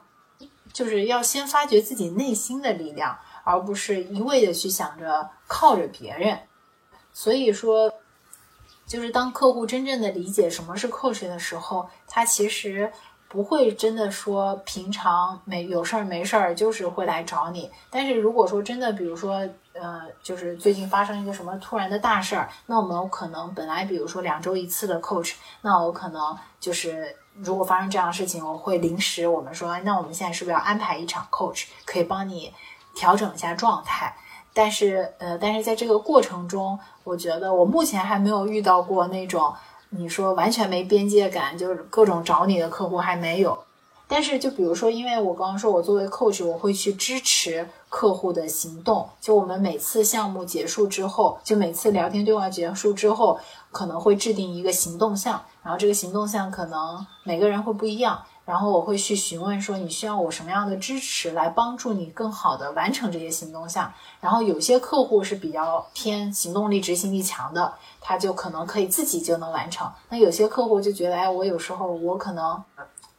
[0.73, 6.37] 就是要先发掘自己内心的力量，而不是一味的去想着靠着别人。
[7.13, 7.89] 所以说，
[8.85, 12.91] 就是当客户真正的理解什么是 coach 的时候，他其实。
[13.27, 32.53] 不会真的说平常没有事儿没事儿就是会来找你，但是如果说真的，比如说呃，就是最近发生一个什么突然的大事儿，那我们可能本来比如说两周一次的 coach，那我可能就是如果发生这样的事情，我会临时我们说，那我们现在是不是要安排一场 coach，可以帮你
[32.95, 34.15] 调整一下状态？
[34.55, 39.53] 但是呃，但是在这个过程中，我觉得我目前还没有遇到过那种。
[39.89, 43.57] 你说完全没边界感，就是各种找你的客户还没有。
[44.07, 49.07] 但是就比如说，因为我刚刚说我作为 coach，我会去支持客户的行动。
[49.21, 53.39] 就我们每次项目结束之后，就每次聊天对话结束之后，
[53.71, 58.21] 可能会制定一个行动项，然后这个行动项可能每个人会不一样。
[58.45, 63.91] 然后我会去询问说你需要我什么样的支持来帮助你更好的完成这些行动项。
[64.21, 69.91] 然后有些客户是比较偏行动力、执行力强的，他就可能可以自己就能完成。
[70.09, 72.63] 那有些客户就觉得，哎，我有时候我可能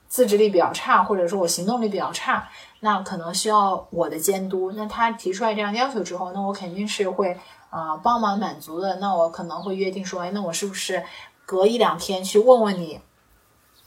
[0.08, 2.48] 自制力比较差，或者说我行动力比较差，
[2.80, 4.70] 那可能需要我的监督。
[4.72, 7.36] 那他提出来这样要求之后，那我肯定是会
[7.70, 8.96] 啊帮忙满足的。
[8.96, 11.02] 那我可能会约定说，哎，那我是不是
[11.44, 13.00] 隔一两天去问问你？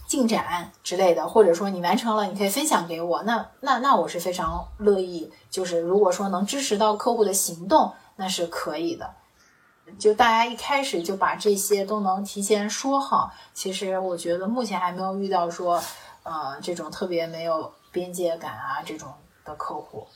[0.10, 3.22] 进展之类的，或者说你完成了，你可以分享给我。
[3.22, 9.08] 那那那我是非常乐意，就是如果说能支持到客户的行动，那是可以的。
[10.00, 15.80] 就大家一开始就把这些都能提前说好，其实我觉得目前还没有遇到说，
[16.24, 19.08] 呃，这种特别没有边界感啊这种
[19.46, 20.08] 的客户。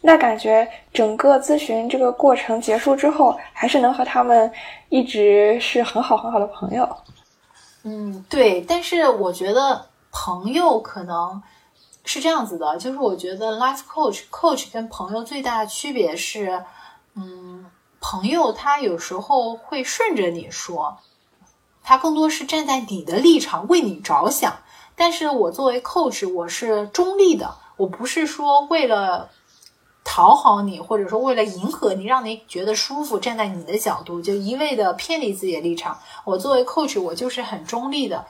[0.00, 4.50] 那感觉整个咨询这个过程结束之后，还是能和他们
[4.88, 6.88] 一直是很好很好的朋友。
[7.84, 11.42] 嗯，对，但是我觉得朋友可能
[12.04, 16.64] 是这样子的，就是我觉得 life coach coach 跟朋友最大的区别是，
[17.14, 17.66] 嗯，
[18.00, 20.98] 朋友他有时候会顺着你说，
[21.82, 24.54] 他更多是站在你的立场为你着想，
[24.94, 29.30] 但是我作为 coach 我是中立的，我不是说为了。
[30.14, 35.98] 讨好你，或者说为了迎合你，让你觉得舒服，站在你的角度就一味的偏离自己的立场。
[36.26, 38.22] 我作为 coach，我就是很中立的，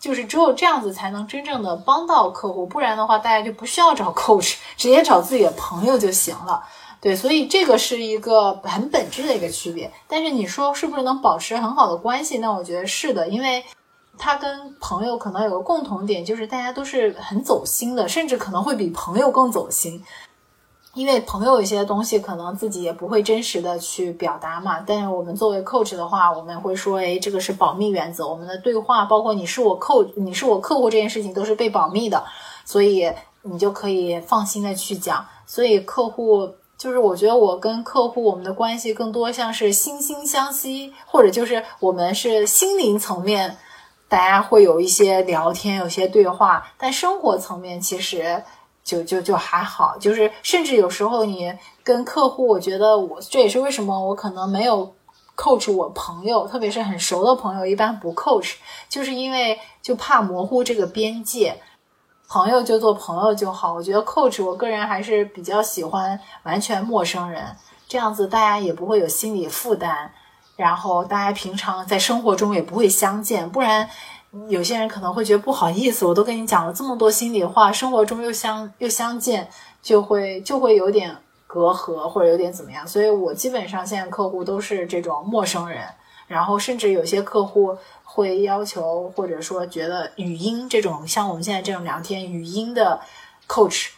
[0.00, 6.64] 就是只有这样子才能真正的帮到客户，不然的话，大家就不需要找 coach，直接找自己的朋友就行了。
[7.02, 9.92] 对，所以这个是一个很本质的一个区别。
[10.08, 12.38] 但是你说是不是能保持很好的关系？
[12.38, 13.62] 那我觉得是的，因为
[14.16, 20.02] 他跟朋友可能有个共同点，就是大家都是很走心的，甚至可能会比朋友更走心。
[20.94, 32.24] 因为朋友有些东西可能自己也不会真实的去表达嘛，但是我们作为 coach 的话，我们会说，哎，这个是保密原则，我们的对话，包括你是我 coach，你是我客户这件事情都是被保密的，
[32.64, 35.26] 所以你就可以放心的去讲。
[35.46, 43.58] 所以客户就是我觉得我跟客户我们的关系更多像是惺惺相惜，或者就是我们是心灵层面，
[44.08, 48.44] 大家会有一些聊天，有些对话，但生活层面其实。
[48.84, 51.50] 就就就还好，就是甚至有时候你
[51.82, 54.94] 跟客户，我觉得我这也是为什么我可能没有
[55.34, 58.56] coach 我朋友，特别是很熟的朋友，一般不 coach，
[58.88, 61.56] 就是因为就怕模糊这个边界，
[62.28, 63.72] 朋友就做朋友就好。
[63.72, 67.56] 我觉得 coach 我个人还是比较喜欢完全陌生人，
[67.88, 70.10] 这样子大家也不会有心理负担，
[70.56, 73.88] 然后大家平常在生活中也不会相见，不然。
[74.48, 79.48] 有些人可能会觉得不好意思，我都跟你讲了这么多心里话，生活中又相又相见，
[79.82, 81.16] 就会就会有点
[81.46, 82.86] 隔阂或者有点怎么样。
[82.86, 85.82] 所以我基本上现在客户都是这种陌生人，
[86.26, 93.00] 然后甚至有些客户会要求或者说觉得语音这种像我们现在这种聊天语音的
[93.48, 93.88] coach，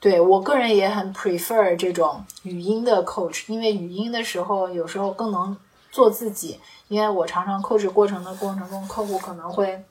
[0.00, 5.56] 对我个人也很 prefer 这种语音的 coach，因为语音的时候有时候更能
[5.90, 6.58] 做自己。
[6.88, 9.84] 因为我常常控制过程的过程中，客户可能会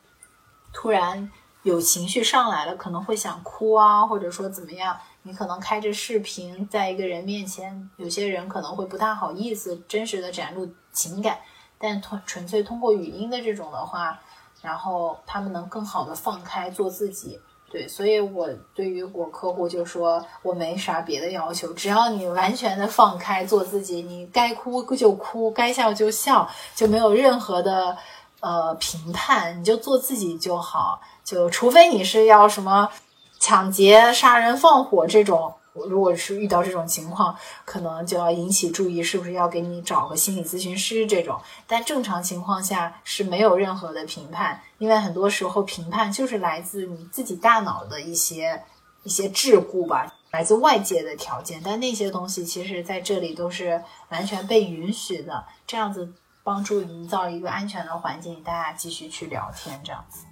[0.73, 1.31] 突然
[1.63, 4.97] 有情绪上来了，可能会想哭啊，或者说怎么样。
[5.23, 11.37] 你可能开着视频，在一个人面前，有些人可能会不太好意思真实的展露情感，
[11.77, 14.17] 但通纯粹通过语音的这种的话，
[14.61, 17.39] 然后他们能更好的放开做自己。
[17.69, 27.97] 对，所以我对于我客户就说，我没啥别的要求，只要你完全的放开做自己，你该哭就哭，该笑就笑，就没有任何的
[28.39, 31.01] 呃评判，你就做自己就好。
[31.25, 32.89] 就除非你是要什么
[33.37, 35.53] 抢劫、杀人、放火这种。
[35.85, 41.39] 如果是遇到这种情况，可能就要引起注意，是不是要给你找个心理咨询师这种？
[41.67, 48.63] 但正常情况下是没有任何的评判，因为很多时候评判就是来自你自己大脑的一些
[49.03, 51.61] 一些桎梏吧，来自外界的条件。
[51.63, 56.13] 但那些东西其实在这里都是完全被允许的，这样子
[56.43, 60.26] 帮助营造一个安全的环境，大家继续去聊天，这样子。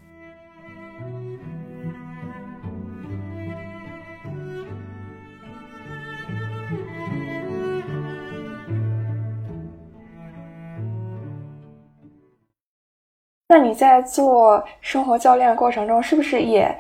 [13.48, 16.76] 那你在做生活教练的过程中，是不是也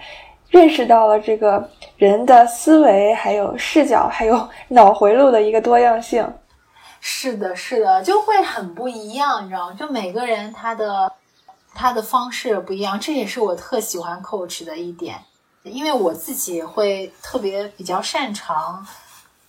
[0.49, 6.27] 认识到了这个人的思维、还有视角、还有 脑回路的一个多样性？
[6.99, 9.75] 是的，是的，就会很不一样，你知道吗？
[9.79, 11.11] 就每个人他的
[11.75, 15.15] 他的方式不一样，这也是我特喜欢 coach 的一点，
[15.61, 18.83] 因为我自己会特别比较擅长。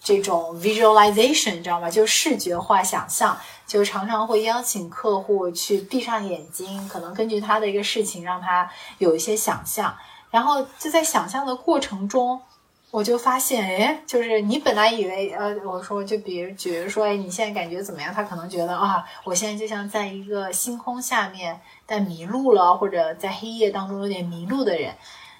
[0.06, 1.90] 这种 visualization 你知道吗？
[1.90, 3.36] 就是视觉化想象，
[3.66, 9.92] 就常常会邀请客户去闭上眼睛，可能根据他的一个事情，让他有一些想象。
[10.30, 12.40] 然后就在想象的过程中，
[12.92, 18.14] 我就发现，哎，就是你本来以为，呃，我说就比如，比如说，哎，你现在感觉怎么样？
[18.14, 24.94] 他可能觉得啊，我现在就像在一个星空下面，但迷路了，或者在黑夜当中有点迷路的人。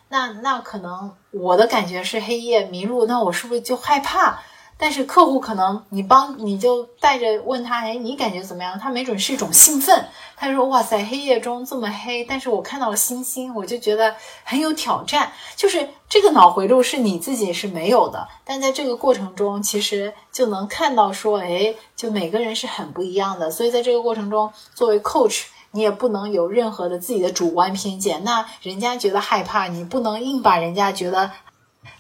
[0.08, 4.40] 那那可能我的感觉是黑夜迷路，那我是不是就害怕？
[4.78, 8.78] 但是客户可能你帮你就带着问他，哎，你感觉怎么样？
[8.78, 10.04] 他没准是一种兴奋，
[10.36, 14.14] 他说哇塞，黑夜中这么黑，但是我看到了星星，我就觉得
[14.44, 15.32] 很有挑战。
[15.56, 23.50] 就是这个脑回路是你自己是没有的，但在这个过程中，其实就能看到说，哎，就每个人是很不一样的。
[23.50, 28.22] 所以在这个过程中，作为 coach，你也不能有任何的自己的主观偏见。
[28.24, 31.30] 那人家觉得害怕，你不能硬把人家觉得。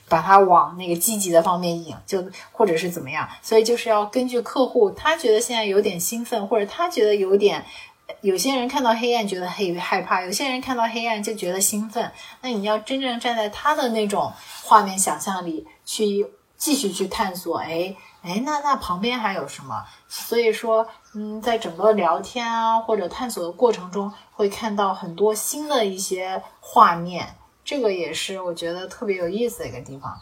[0.08, 7.64] 把它往那个积极的方面引，就或者是怎么样，所以就是要根据客户，他觉得现在有点兴奋，或者他觉得有点，
[8.20, 14.32] 有些人看到黑暗觉得害害怕，有些人看到黑暗就觉得兴奋，那你要真正站在他的那种
[14.62, 16.26] 画面想象里去
[16.56, 19.84] 继续去探索，哎哎，那那旁边还有什么？
[20.08, 27.34] 所以说，嗯，在整个聊天啊或者探索的过程中，会看到很多新的一些画面。
[27.66, 30.16] 这个也是我觉得特别有意思的一个地方，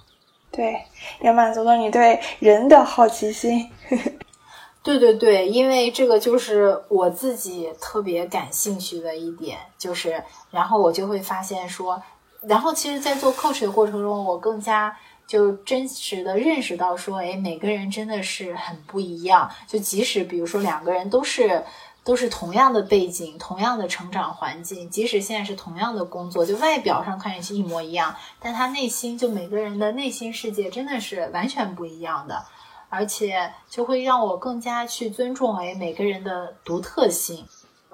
[0.51, 0.81] 对，
[1.21, 3.71] 也满足了你对人的好奇心。
[4.83, 12.03] 对对对，因为这个就是我自己特别感兴趣的一点，就是然后我就会发现说，
[12.41, 21.63] 然后其实，在做 coach 的过程中，我更加就真实的认识到说，哎，每个人真的是很不一样，就即使比如说两个人都是。
[22.05, 32.45] 都是同样的背景，同样的成长环境，即使现在是同样的工作，就外表上看上去一模一样，但他内心就每个人的内心世界真的是完全不一样的，
[32.91, 37.47] 而且就会让我更加去尊重诶每个人的独特性。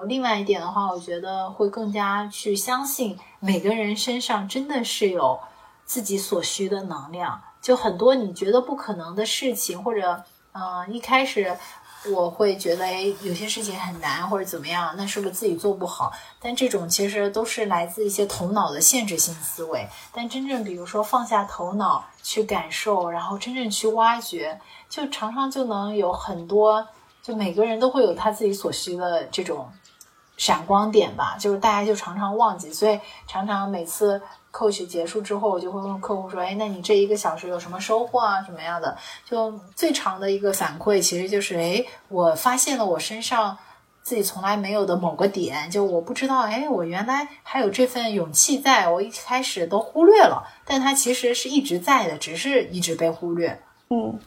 [0.03, 5.39] 另外一点的话，我觉得会更加去相信每个人身上真的是有
[5.85, 11.55] 自己所需的能量，就很多你觉得不可能的事情，或者嗯一开始。
[12.09, 16.11] 我会觉得，哎，有些事情很难或者怎么样，那是不是自己做不好？
[16.39, 19.87] 但这种其实都是来自一些头脑的限制性思维。
[20.11, 26.87] 但真正比如说放下头脑去感受，然后真正去挖掘，就常常就能有很多，
[27.21, 29.71] 就每个人都会有他自己所需的这种
[30.37, 31.35] 闪光点吧。
[31.39, 34.21] 就是大家就常常忘记，所以常常每次。
[34.51, 38.43] Coach 结束之后，我就会问客户说：“哎，那你这一个小时有什么收获啊？
[38.43, 38.97] 什么样的？
[39.25, 43.57] 就最长的一个反馈，其实就是：哎，我发现了我身上
[44.03, 53.57] 自己从来没有的某个点，就我不知道，哎，我原来还有这份勇气，在我一开始都忽略了，但它其实是一直在的，只是一直被忽略。
[53.89, 54.19] 嗯，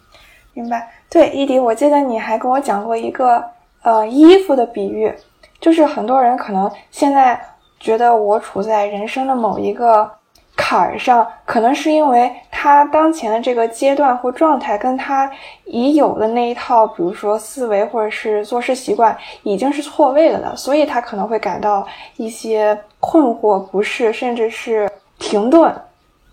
[0.52, 0.92] 明白。
[1.10, 3.44] 对，伊迪，我记得你还跟我讲过一个
[3.82, 5.12] 呃衣服的比喻，
[5.60, 7.40] 就是很多人可能现在
[7.84, 10.10] 觉得我处在人生的某一个。
[10.56, 15.28] 坎儿上，可能是因为他当前的这个阶段或状态，跟他
[15.64, 21.84] 已有的那一套，比如说思维或者是做事习惯，已经是错位了的，所以他可能会感到
[22.16, 25.74] 一些困惑、不适，甚至是停顿。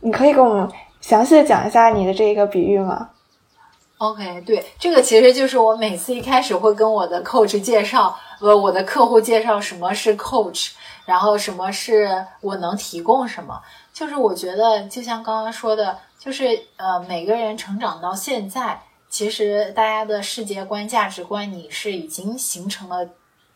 [0.01, 0.69] 你可以跟我们
[1.01, 3.09] 详细的讲一下你的这个比喻吗
[3.97, 10.73] ？OK，对，这个其实就是我每次一开始会跟我的 coach 介绍，呃，我的客户介绍什么是 coach，
[11.05, 13.61] 然后什么是我能提供什么。
[13.93, 23.09] 就是我觉得，就像刚刚说的，就是呃，每个人成长到现在，其实大家的世界观、价值观，你是已经形成了，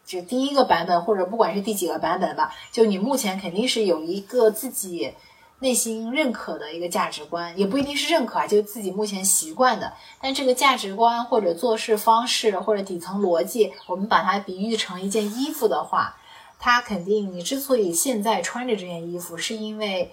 [0.06, 5.14] 就第一个版本，或者不管是第几个版本吧，就你目前肯定是有一个自己
[5.60, 9.94] 内心认可的一个价值观，也不一定是认可啊，就自己目前习惯的。
[10.20, 16.18] 但这个价值观或者做事方式或者底层逻辑，我们把它比喻成一件衣服的话，
[16.66, 20.12] 他肯定你之所以现在穿着这件衣服，是因为。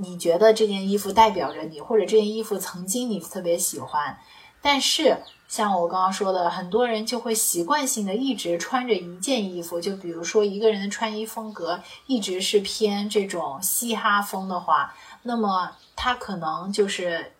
[0.00, 4.16] 你觉得这件衣服代表着你，或者这件衣服曾经你特别喜欢，
[4.62, 5.18] 但是
[5.48, 14.94] 像我刚刚说的，很多人就会习惯性的一直穿着一件衣服，就比如说一个人的穿衣风格一直是偏这种嘻哈风的话，
[15.24, 17.32] 那么他可能就是。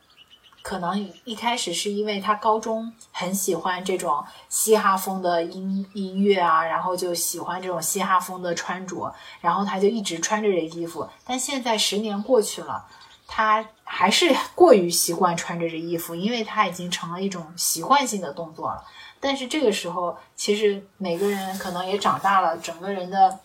[0.69, 9.11] 可能一开始是因为他高中很喜欢这种嘻哈风的音音乐啊，然后就喜欢这种嘻哈风的穿着，
[9.41, 11.09] 然后他就一直穿着这衣服。
[11.25, 12.85] 但现在十年过去了，
[13.27, 18.85] 他还是过于习惯穿着这衣服，因为他已经成了一种习惯性的动作了。
[19.19, 23.41] 但是这个时候，其实每个人可能也长大了，整个人的。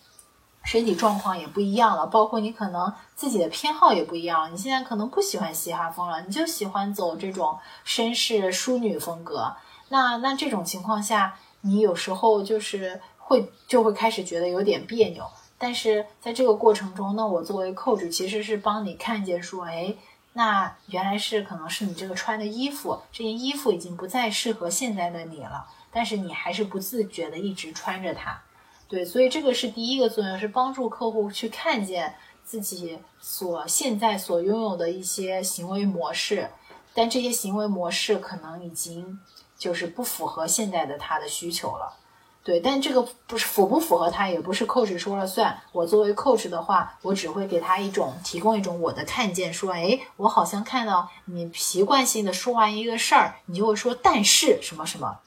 [0.64, 4.52] 身体状况也不一样了，包括你可能自己的偏好也不一样。
[4.52, 9.54] 你现在可能不喜欢嘻哈风了，你就喜欢走这种绅士淑女风格。
[9.90, 15.24] 那那这种情况下，你有时候就是会就会开始觉得有点别扭。
[15.58, 19.94] 但是在这个过程中，那我作为 coach 其实是帮你看见说，哎，
[20.32, 28.42] 那原来是可能是你这个穿的衣服，这件衣服已经不再适合现在的你了，但是你还是不自觉的一直穿着它。
[28.86, 32.14] 对，所以这个是第一个作用，是帮助客户去看见
[32.44, 36.50] 自己所现在所拥有的一些行为模式，
[36.92, 39.18] 但这些行为模式可能已经
[39.56, 41.96] 就是不符合现在的他的需求了。
[42.44, 45.58] 对，但这个不是符不符合他，也不是 coach 说了算。
[45.72, 55.20] 我作为 coach 的话，我只会给他一种提供一种我的看见，说，哎，我好像看到你习惯性的说完一个事儿，你就会说但是什么什么，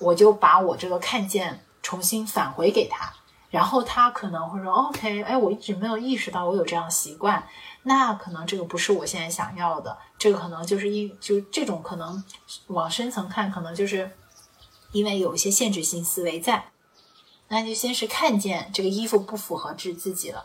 [0.00, 1.62] 我就把我这个看见。
[1.86, 3.12] 重新返回给他，
[3.48, 7.46] 然后他可能会说：“OK，哎，我一直没有意识到我有这样习惯，
[7.84, 12.24] 那可能这个不是我现在想要的，这个可能就是因就这种可能
[12.66, 14.10] 往深层看，可能就是
[14.90, 16.72] 因为有一些限制性思维在。
[17.46, 20.44] 那就先是看见这个衣服不符合自自己了，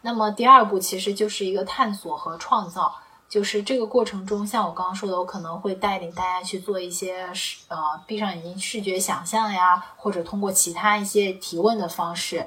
[0.00, 2.96] 那么第二步其实就是一个探索和创造。”
[3.28, 7.76] 就是这个过程中，像我刚刚说的，我可能会带领大家去做一些视呃
[8.06, 12.46] 闭上眼睛视觉想象呀，或者通过其他一些提问的方式。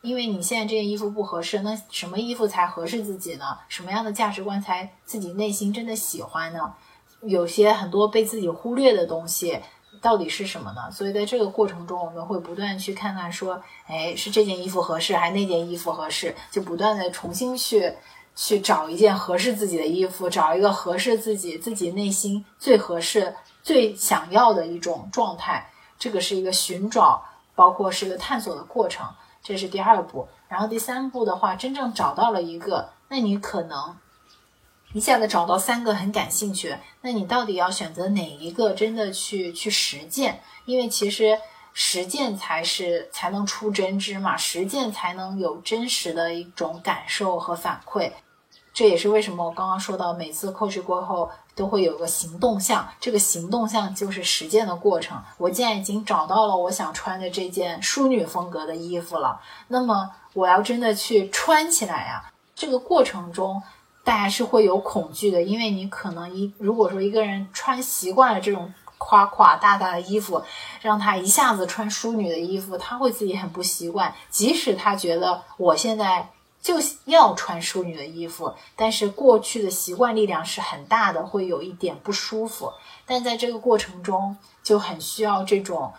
[0.00, 3.58] 因为你现在这件衣服不合适，那什么衣服才合适自己呢？
[3.68, 6.72] 什么样的价值观才自己内心真的喜欢呢？
[7.20, 9.60] 有些很多被自己忽略的东西
[10.00, 10.90] 到底是什么呢？
[10.90, 16.34] 所以在这个过程中，我们会不断去看看说，哎，是这件衣服合适，还是那件衣服合适？
[16.50, 17.94] 就不断的重新去。
[18.34, 25.70] 去找一件合适自己的衣服，找一个合适自己、自己内心最合适、最想要的一种状态。
[25.98, 27.24] 这个是一个寻找，
[27.54, 29.06] 包括是一个探索的过程。
[29.42, 30.28] 这是第二步。
[30.48, 33.96] 然后第三步的话，真正找到了一个，那你可能
[34.92, 38.72] 一下子找到三个很感兴趣，那你到底要选择哪一个？
[38.72, 41.38] 真的去去实践，因为其实。
[41.74, 48.10] 实践才是才能出真知嘛，实践才能有真实的一种感受和反馈。
[48.74, 55.22] 这也是为什么我刚刚说到，每次 coach 过后都会有个行动项，这个行动项就是实践的过程。
[55.38, 62.30] 我既然已经找到了我想穿的这件淑女风格的衣服了，那么我要真的去穿起来呀。
[62.54, 63.62] 这个过程中，
[64.04, 68.72] 大家是会有恐惧的，因为你可能一如果说一个人穿习惯了这种。
[69.04, 70.40] 夸夸大大的衣服，
[70.80, 74.14] 让他一下子穿淑女的衣服，他会自己很不习惯。
[74.30, 76.30] 即使他觉得我现在
[76.62, 76.76] 就
[77.06, 82.72] 要穿淑女的衣服，但是过去的习惯力量是很大的，会有一点不舒服。
[83.04, 85.92] 但在这个过程中，就很需要这种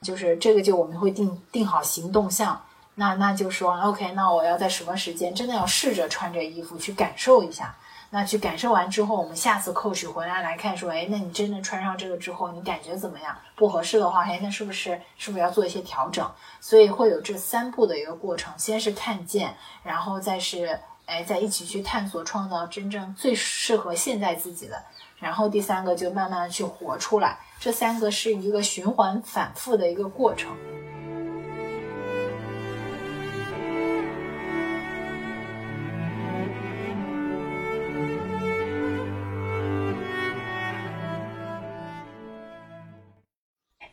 [0.00, 2.60] 就是这个就我们会定定好行动项，
[2.94, 7.76] 那那就说 OK，那我要在什么时间真的要试着穿这衣服去感受一下。
[8.10, 13.36] 那去感受完之后，我们下次 coach 回来来看，说，哎，那你真的穿上这个之后，你感觉怎么样？
[13.54, 16.26] 不合适的话，哎，那是不是是不是要做一些调整？
[16.58, 24.82] 所以会有这三步的一个过程，先是看见，然后再是，哎，再一起去探索，创造真正最适合现在自己的，
[25.18, 30.56] 然后第三个就慢慢去活出来，这三个是一个循环反复的一个过程。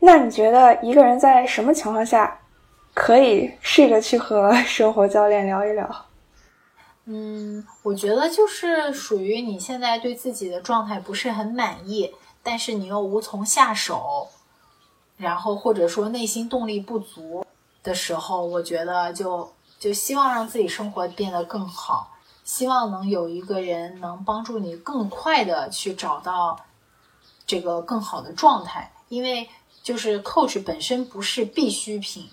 [0.05, 2.39] 那你觉得一个人在什么情况下
[2.93, 6.05] 可以试着去和 生活教练聊一聊？
[7.05, 14.27] 嗯，我觉得就是属于你现在对自己的状态不是很满意，但是你又无从下手，
[15.17, 17.43] 然后或者说内心动力不足
[17.81, 22.11] 的时候，我觉得就就希望让自己生活变得更好，
[22.43, 26.59] 希望能有一个人能帮助你更快的去找到
[27.47, 29.49] 这个更好的状态，因为。
[29.85, 32.27] 就是 coach 本身不是必需品，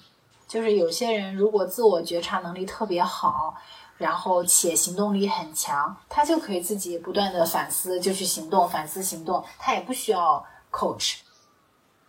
[0.49, 3.55] 就是有些人如果自我觉察能力特别好，
[3.99, 11.17] 然后且行动力很强，他就可以自己不断的反思，就去行动，反思行动，他也不需要 coach。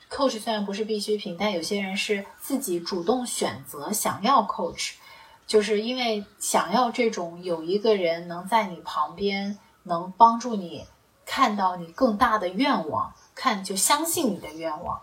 [0.09, 4.93] coach 虽然不是必需品，但有些人是自己主动选择想要 coach，
[5.45, 10.85] 就是因为想要这种有一个人能在你旁边，能帮助你
[11.25, 15.01] 看到你更大的愿望，看就相信你的愿望。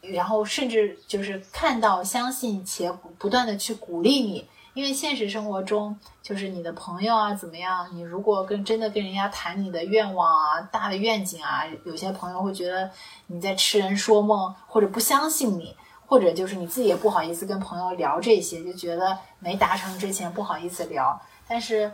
[0.00, 7.88] 然后甚至就是看到、相信且不断的去鼓励你，因为现实生活中就是你的朋友啊怎么样？
[7.92, 12.90] 你如果跟真的跟人家谈你的愿望啊、大的愿景啊，有些朋友会觉得
[13.26, 15.74] 你在痴人说梦，或者不相信你，
[16.06, 21.20] 或者就是你自己也不好意思跟朋友聊这些，就觉得没达成之前不好意思聊。
[21.48, 21.90] 但是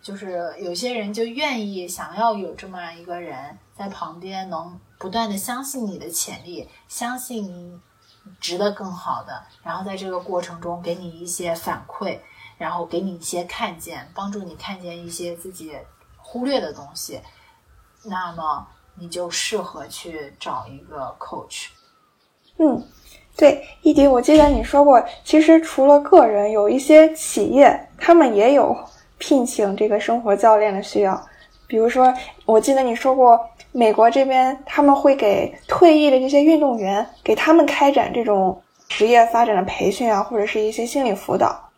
[0.00, 4.78] 就是有些人就愿意想要有这么样一个人在旁边能。
[4.98, 7.80] 不断的相信你的潜力，相信你
[8.38, 12.20] 值得更好的，然后在这个过程中给你一些反馈，
[12.56, 15.76] 然后给你一些看见，帮助你看见一些自己
[16.16, 17.20] 忽略的东西，
[18.04, 18.64] 那么
[18.94, 21.70] 你就适合去找一个 coach。
[22.58, 22.80] 嗯，
[23.36, 28.72] 对，易迪，我记得你说过，其实除了个人，有一些企业他们也有
[29.18, 31.26] 聘请这个生活教练的需要，
[31.66, 32.14] 比如说，
[32.46, 33.48] 我记得你说过。
[33.74, 41.70] 美国这边他们会给退役的这些运动员，给他们开展这种职业发展的培训啊，或者是一些心理辅导。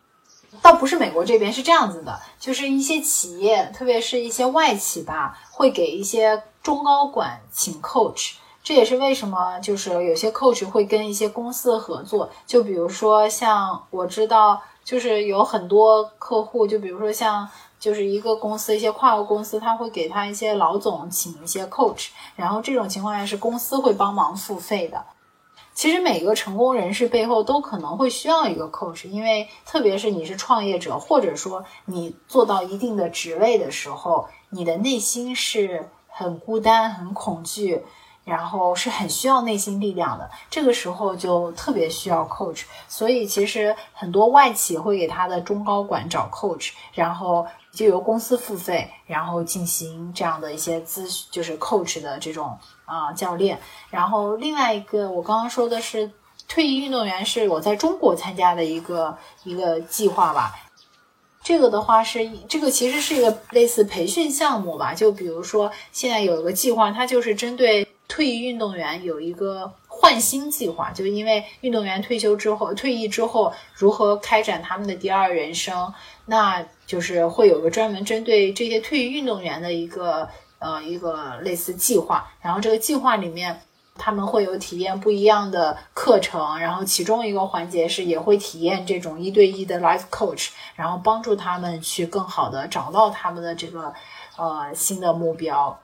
[0.60, 8.32] 倒不是美国这边是这样子的，就是一些企业，特别是一些外企吧，会给一些中高管请 coach。
[8.64, 12.28] 这也是为什么，就是有些 coach 会跟一些公司合作。
[12.44, 17.48] 就比如说像我知道，就是有很多客户，就比如说像。
[17.84, 25.04] 就是一个公司，一些跨国公司，他会给他一些老总请一些 coach，然后这种情况下是公司会帮忙付费的。
[25.74, 37.84] 其实每个成功人士背后都可能会需要一个 coach，因为特别是你是创业者，或者说你做到一定的职位的时候，你的内心是很孤单、很恐惧。
[38.24, 42.62] 然后是很需要内心力量的，这个时候就特别需要 coach。
[42.88, 53.60] 所以其实很多外企会给他的中高管找 coach，然后就由公司付费，然后进行这样的一些咨询，就是 coach 的这种啊教练。
[53.90, 56.10] 然后另外一个我刚刚说的是
[56.48, 60.54] 退役运动员，是我在中国参加的一个一个计划吧。
[61.42, 67.86] 这个的话是这个其实是一个类似培训项目吧，就比如说现在有一个计划，它就是针对。
[68.14, 75.92] 退役运动员有一个换新计划，就因为运动员退休之后、退役之后如何开展他们的第二人生，
[76.26, 80.28] 那就是会有个专门针对这些退役运动员的一个
[80.60, 82.30] 呃一个类似计划。
[82.40, 83.60] 然后这个计划里面，
[83.96, 93.92] 他们会有体验不一样的课程，然后其中一个环节是也会体验这种一对一的 life coach，然后帮助他们去更好的找到他们的这个
[94.36, 95.76] 呃新的目标。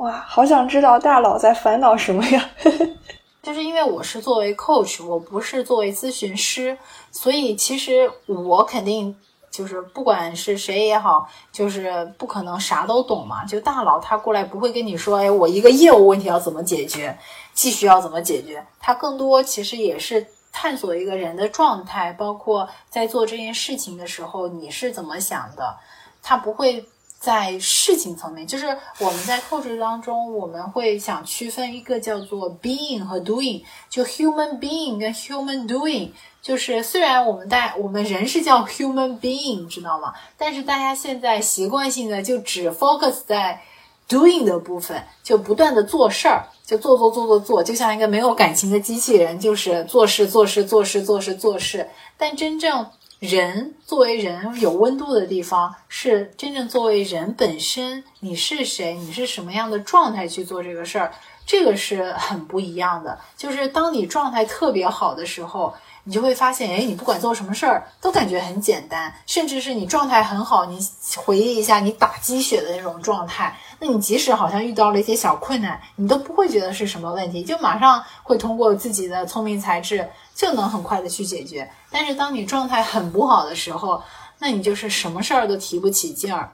[0.00, 2.50] 哇，好想知道大佬在烦恼什么呀？
[3.42, 6.76] 就是因为我是作为 coach，我不是作为咨询师，
[7.10, 9.14] 所以其实我肯定
[9.50, 13.44] 就是不管是谁也好，就是不可能啥都懂嘛。
[13.44, 17.14] 就大佬他过来不会跟你说，哎，我一个业务问题要怎么解决，
[17.52, 18.66] 继续要怎么解决。
[18.78, 25.76] 他更多其实也是探索一个人的状态，包括在做这件事情的时候你是怎么想的。
[26.22, 26.82] 他不会。
[27.20, 28.66] 在事情层面，就是
[28.98, 36.08] 我们在 coach 当中，我们会想区分一个叫做 being 和 doing，就 human being 跟 human doing。
[36.40, 40.14] 就是虽然我们大我们人是叫 human being，知道吗？
[40.38, 43.60] 但是大家现在习惯性的就只 focus 在
[44.08, 51.86] doing 的部分，就不断的做事儿，就做做做做做，就像一个没有感情的机器人，就是做事做事做事做事做事。
[52.16, 52.86] 但真正
[53.20, 61.12] 人作为人有温度的地方，是真正作为人本身，你是谁，你是什么样的状态去做这个事儿，
[61.46, 63.16] 这个是很不一样的。
[63.36, 65.72] 就是当你状态特别好的时候。
[66.10, 70.76] 你就会发现，哎，你不管做什么事儿都感觉很简单，甚至是你状态很好，你
[71.16, 80.04] 回忆一下你打鸡血的那种状态，那你即使好像遇到了一些小困难，你都不会觉得是什么问题，就马上会通过自己的聪明才智
[80.34, 81.70] 就能很快的去解决。
[81.92, 84.02] 但是当你状态很不好的时候，
[84.40, 86.50] 那你就是什么事儿都提不起劲儿，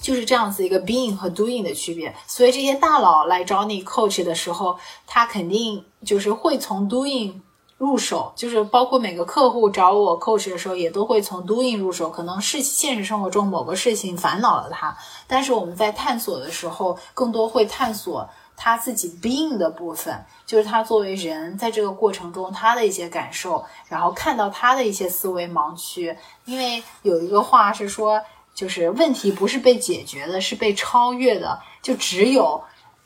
[0.00, 2.12] 就是这样子一个 being 和 doing 的区别。
[2.26, 4.76] 所以这些大佬来找你 coach 的时候，
[5.06, 7.34] 他肯定就是会从 doing。
[7.82, 12.08] 入手就是包括每个客户找我 coach 的时候，也都会从 doing 入手。
[12.08, 26.16] 可能是现实生活中某个事情烦恼了他，但是我们在探索的时候，更多会探索他自己 being 的部分，就是他作为人在这个过程中他的一些感受，然后看到他的一些思维盲区。
[26.44, 28.22] 因为有一个话是说，
[28.54, 31.58] 就是问题不是被解决的，是被超越的。
[31.82, 32.62] 就只有。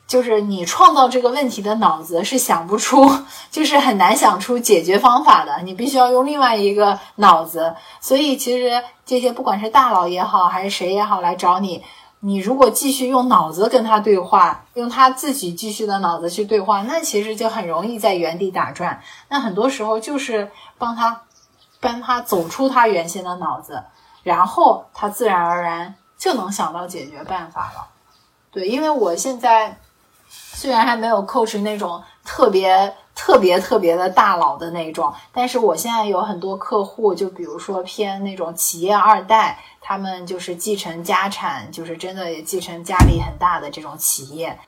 [0.07, 3.11] 就是你创造这个问题的脑子是想不出，
[3.51, 5.61] 就是很难想出解决方法的。
[5.65, 7.75] 你必须要用另外一个脑子。
[8.01, 11.83] 所以其实这些不管是大佬也好，还是谁也好来找你，
[12.21, 19.03] 你如果继续用脑子跟他对话，用他自己继续的脑子去对话，那其实就很容易在原地打转。
[19.29, 20.49] 那很多时候就是
[20.79, 21.23] 帮他
[21.81, 23.83] 帮他走出他原先的脑子，
[24.23, 27.89] 然后他自然而然就能想到解决办法了。
[28.53, 29.77] 对，因为我现在。
[30.55, 44.59] 虽然还没有 coach 那种特别特别特别的大佬的那种，但是我现在有很多客户，就比如说偏那种企业二代，他们就是继承家产，就是真的也继承家里很大的这种企业。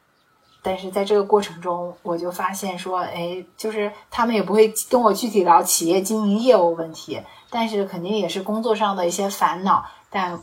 [0.62, 10.38] 但是在这个过程中，我就发现说，哎，就是他们也不会跟我具体聊企业经营业务问题，但是肯定也是工作上的一些烦恼，但。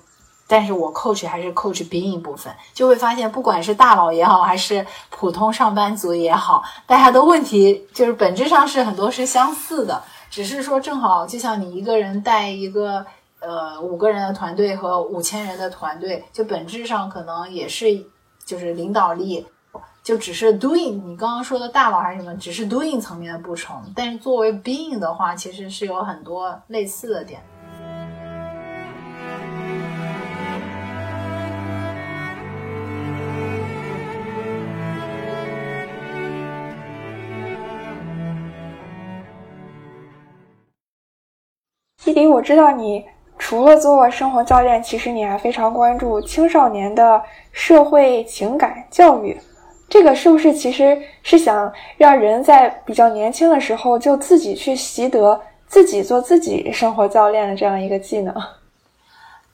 [0.47, 13.05] 但是我 coach 还是 coach being 部分，就会发现，不管是大佬也好，还是普通上班族也好，大家的问题就是本质上是很多是相似的，只是说正好就像你一个人带一个
[13.39, 17.87] 呃五个人的团队和五千人的团队，就本质上可能也是
[18.45, 19.45] 就是领导力，
[20.03, 27.41] 就只是 doing 你刚刚说的大佬还是什么，只是 doing 层面的不同，但是作为 being 的话，其实是有很多类似的点。
[42.05, 43.03] 弟弟，我知道你
[43.39, 47.19] 除了做生活教练，其实你还非常关注青少年的
[47.51, 49.35] 社会情感教育。
[49.89, 58.31] 这个是不是其实是想让人在比较年轻的时候就自己去习得自己做自己生活教练的这样一个技能？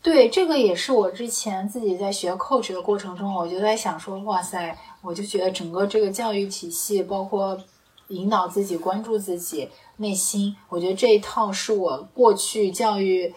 [0.01, 7.57] 对，这个也是我之前自己在学 coach 的过程中，我就在想说，哇塞，我就觉得整个这个教育体系，包括
[8.09, 9.69] 引导自己关注自己。
[10.01, 13.33] 内心，我觉得这一套是我过去教育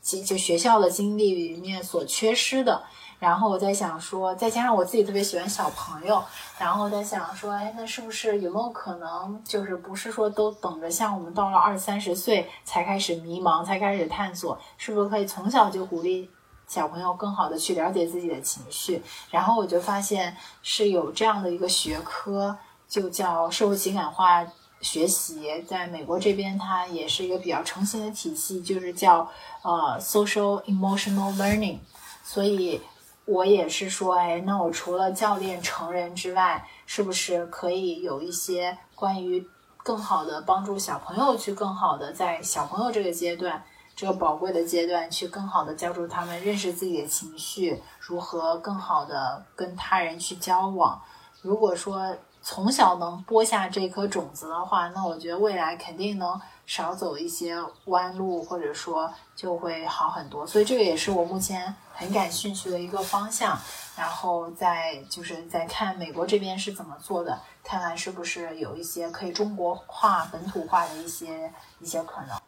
[0.00, 2.82] 就就学校的经历里面所缺失的。
[3.18, 6.22] 然后我在想说，再加上我自己特别喜欢小朋友，
[6.58, 16.30] 然后在想说，哎，那是不是有没有可能，就是不是说都等着像我们到了二三十岁才开始迷茫，才开始探索，是不是可以从小就鼓励
[16.68, 19.02] 小朋友更好的去了解自己的情绪？
[19.30, 22.54] 然后我就发现是有这样的一个学科，
[22.86, 24.46] 就叫社会情感化。
[24.86, 29.28] 学习在美国这边，它也是一个比较成型的体系，就是叫
[29.62, 31.78] 呃 social emotional learning。
[32.22, 32.80] 所以，
[33.24, 39.44] 我也是说，哎，那我除了教练成人之外，是不是可以有一些关于
[39.78, 43.60] 更好的帮助小朋友去更好的在小朋友这个阶段，
[43.96, 51.02] 这个宝贵的阶段，去更好的教助他们认识自己的情绪，如何更好的跟他人去交往。
[51.42, 52.16] 如果说，
[52.48, 60.46] 从小能播下这颗种子的话，那我觉得未来肯定能少走一些弯路，或者说就会好很多。
[60.46, 63.58] 所以这个也是我目前很感兴趣的一个方向。
[63.96, 72.38] 然后在就是在看美国这边是怎么做的，看看是不是有一些可以中国化、本土化的一些一些可能。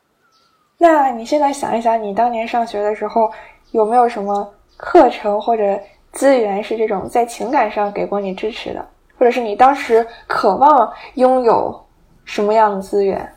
[0.76, 3.32] 那你现在想一想，你当年上学的时候
[3.72, 5.82] 有没有什么课程或者
[6.12, 8.88] 资源是这种在情感上给过你支持的，
[9.18, 11.86] 或者是你当时渴望拥有
[12.24, 13.34] 什么样的资源？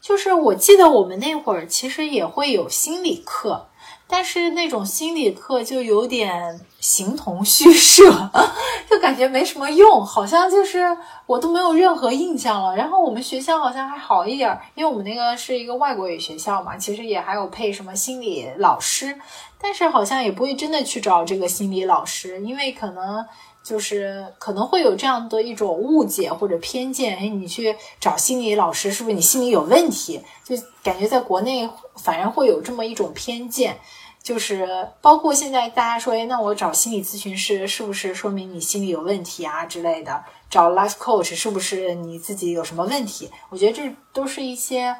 [0.00, 3.66] 就是我记得我们那会儿其实也会有心理课。
[4.08, 8.04] 但是那种心理课就有点形同虚设，
[8.90, 10.94] 就感觉没什么用，好像就是
[11.24, 12.76] 我都没有任何印象了。
[12.76, 19.18] 然后我们学校好像还好一点，因为我们那个是一个外国语学校嘛，其实也还有配什么心理老师，
[19.58, 23.24] 但是好像也不会真的去找这个心理老师，因为可能。
[23.62, 30.20] 就是可能会有这样的一种误解或者偏见，哎，你去找心理老师，是不是你心理有问题？
[30.44, 33.78] 就感觉在国内反而会有这么一种偏见，
[34.20, 40.24] 就是包括现在大家说，哎，那我找心理咨询师是不是说明你心理有问题啊之类的？
[40.50, 43.30] 找 life coach 是不是你自己有什么问题？
[43.48, 44.96] 我觉得这都是一些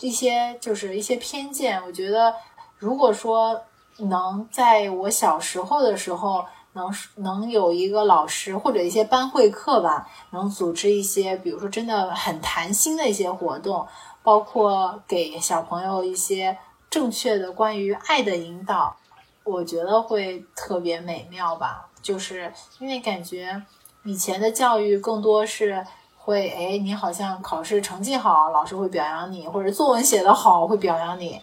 [0.00, 1.82] 一些就是一些偏见。
[1.86, 2.34] 我觉得
[2.76, 3.58] 如果说
[3.96, 6.44] 能在我小时候的时候。
[6.74, 13.86] 能能有一个老师或者一些班会课吧，能组织一些，比如说真的很谈心的一些活动，
[14.22, 16.56] 包括给小朋友一些
[16.88, 18.96] 正确的关于爱的引导，
[19.44, 21.88] 我觉得会特别美妙吧。
[22.00, 23.62] 就是因为感觉
[24.04, 31.40] 以前的教育更多是会，哎，你好像考试成绩好，老师会表扬你，或者作文写得好会表扬你，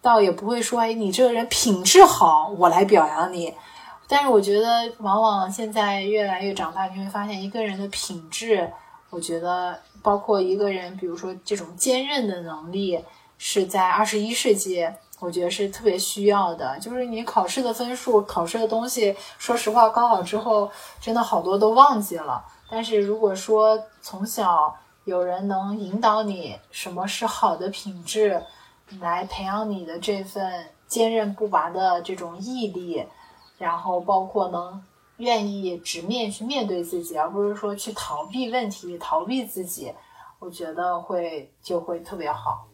[0.00, 3.54] 倒也不会说，哎，你这个人品质好，我来表扬你。
[4.12, 8.70] 但是我觉得，往往现在越来越长大，你会发现一个人的品质，
[9.08, 13.02] 我觉得包括一个人，比如说这种坚韧的能力，
[13.38, 14.86] 是在二十一世纪，
[15.18, 16.78] 我觉得是特别需要的。
[16.78, 22.44] 就是你考试的分数、考试的东西，说实话，高考之后真的好多都忘记了。
[22.68, 28.42] 但是如果说从小有人能引导你什么是好的品质，
[29.00, 33.06] 来培养你的这份坚韧不拔的这种毅力。
[33.62, 34.82] 然后包括能
[35.18, 39.94] 愿意直面去面对自己，而不是说去逃避问题、逃避自己，
[40.40, 42.66] 我觉得会就会特别好。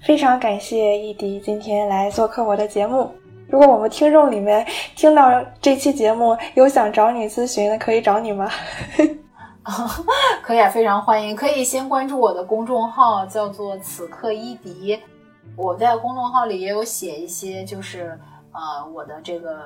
[0.00, 3.12] 非常感谢易迪今天来做客我的节目。
[3.48, 4.64] 如果我们听众里面
[4.94, 8.48] 听到这期节目有想找你咨询的，可以找你吗？
[10.42, 11.34] 可以啊，非常欢迎。
[11.34, 15.00] 可以先关注我的公众号，叫做“此刻伊迪”。
[15.56, 18.18] 我在公众号里也有写一些，就是
[18.52, 19.62] 呃，我的这个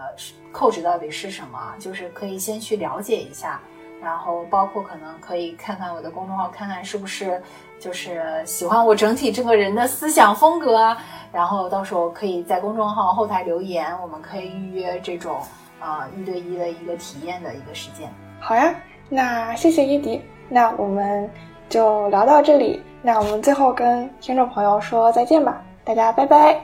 [0.52, 3.60] coach 到底是什么，就是可以先去了解一下。
[4.00, 7.42] 然后包括可能可以看看我的公众号，看看是不是
[7.80, 10.96] 就是喜欢我整体这个人的思想风格。
[11.32, 15.40] 然后到时候可以在公众号后台留言，我们可以预约这种
[15.80, 18.08] 呃一对一的一个体验的一个时间。
[18.38, 18.72] 好呀。
[19.08, 21.28] 那谢谢伊迪，那我们
[21.68, 22.82] 就聊到这里。
[23.00, 26.60] 那我们最后跟听众朋友说再见吧，大家拜拜，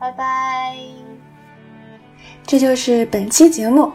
[0.00, 0.74] 拜拜。
[2.44, 3.90] 这就是本期节目。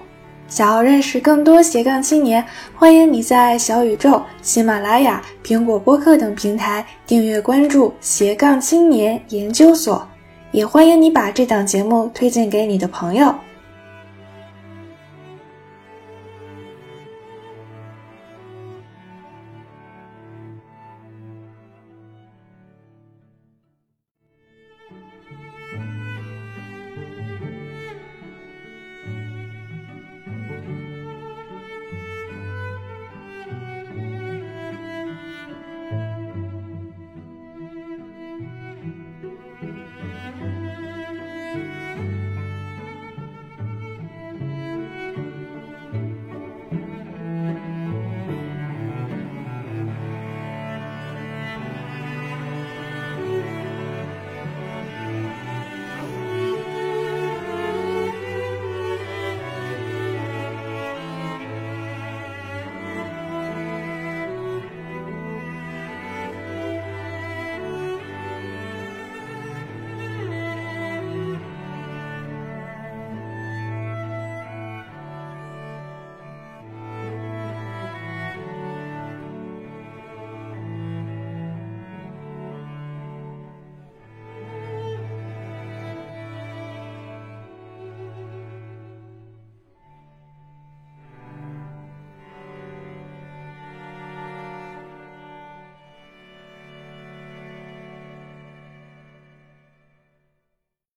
[0.47, 10.07] 想要认识更多斜杠青年，欢迎你在小宇宙、喜马拉雅、苹果播客等平台订阅关注斜杠青年研究所，
[10.51, 13.33] 也欢迎你把这档节目推荐给你的朋友。